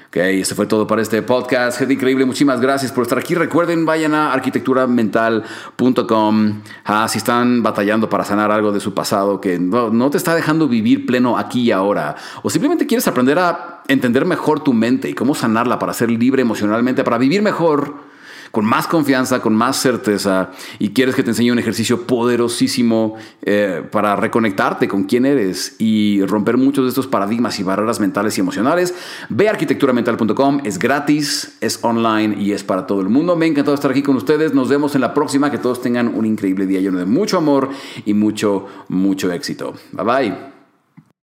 Ok, 0.08 0.16
este 0.16 0.56
fue 0.56 0.66
todo 0.68 0.88
para 0.88 1.02
este 1.02 1.22
podcast. 1.22 1.80
Gente 1.80 1.96
increíble, 1.96 2.24
muchísimas 2.24 2.62
gracias 2.62 2.94
por 2.94 3.04
estar 3.04 3.18
aquí. 3.18 3.36
Recuerden, 3.36 3.86
vayan 3.86 4.14
a 4.14 4.32
arquitecturamental.com. 4.32 6.62
Ah, 6.86 7.10
si 7.10 7.18
están 7.18 7.62
batallando 7.62 8.10
para 8.10 8.24
sanar 8.24 8.50
algo 8.50 8.72
de 8.72 8.80
su 8.80 8.94
pasado 8.94 9.42
que 9.42 9.60
no, 9.60 9.90
no, 9.90 10.10
te 10.10 10.16
está 10.16 10.34
dejando 10.34 10.70
vivir 10.70 11.06
pleno 11.06 11.38
aquí 11.38 11.64
y 11.64 11.72
ahora, 11.72 12.16
o 12.42 12.50
simplemente 12.50 12.88
quieres 12.88 13.06
aprender 13.06 13.38
a 13.38 13.82
entender 13.90 14.24
mejor 14.24 14.64
tu 14.64 14.72
mente 14.72 15.10
y 15.10 15.14
cómo 15.14 15.36
sanarla 15.36 15.78
para 15.78 15.94
ser 15.94 16.10
libre 16.10 16.42
emocionalmente, 16.42 17.04
para 17.04 17.18
vivir 17.18 17.42
mejor 17.42 18.07
con 18.52 18.66
más 18.66 18.88
confianza, 18.88 19.42
con 19.42 19.56
más 19.56 19.78
certeza 19.78 20.52
y 20.80 20.90
quieres 20.90 21.16
que 21.16 21.24
te 21.24 21.32
enseñe 21.32 21.52
un 21.52 21.60
ejercicio 21.60 22.06
poderosísimo 22.06 23.16
eh, 23.44 23.84
para 23.92 24.16
reconectarte 24.16 24.88
con 24.88 25.04
quién 25.04 25.26
eres 25.26 25.76
y 25.80 26.24
romper 26.26 26.58
muchos 26.58 26.86
de 26.86 26.90
estos 26.90 27.08
paradigmas 27.08 27.60
y 27.60 27.64
barreras 27.64 28.00
mentales 28.00 28.38
y 28.38 28.42
emocionales, 28.42 28.94
ve 29.30 29.50
arquitecturamental.com, 29.50 30.62
es 30.64 30.80
gratis, 30.80 31.58
es 31.62 31.80
online 31.84 32.36
y 32.42 32.52
es 32.52 32.64
para 32.64 32.88
todo 32.88 33.02
el 33.02 33.10
mundo. 33.10 33.36
Me 33.36 33.46
ha 33.46 33.50
encantado 33.50 33.76
estar 33.76 33.92
aquí 33.92 34.02
con 34.02 34.16
ustedes, 34.16 34.54
nos 34.54 34.70
vemos 34.70 34.96
en 34.96 35.02
la 35.02 35.14
próxima, 35.14 35.52
que 35.52 35.58
todos 35.58 35.82
tengan 35.82 36.14
un 36.14 36.26
increíble 36.26 36.66
día 36.66 36.82
lleno 36.82 36.98
de 36.98 37.06
mucho 37.06 37.38
amor 37.38 37.70
y 38.06 38.14
mucho, 38.14 38.66
mucho 38.90 39.32
éxito. 39.32 39.74
Bye 39.92 40.06
bye. 40.06 40.57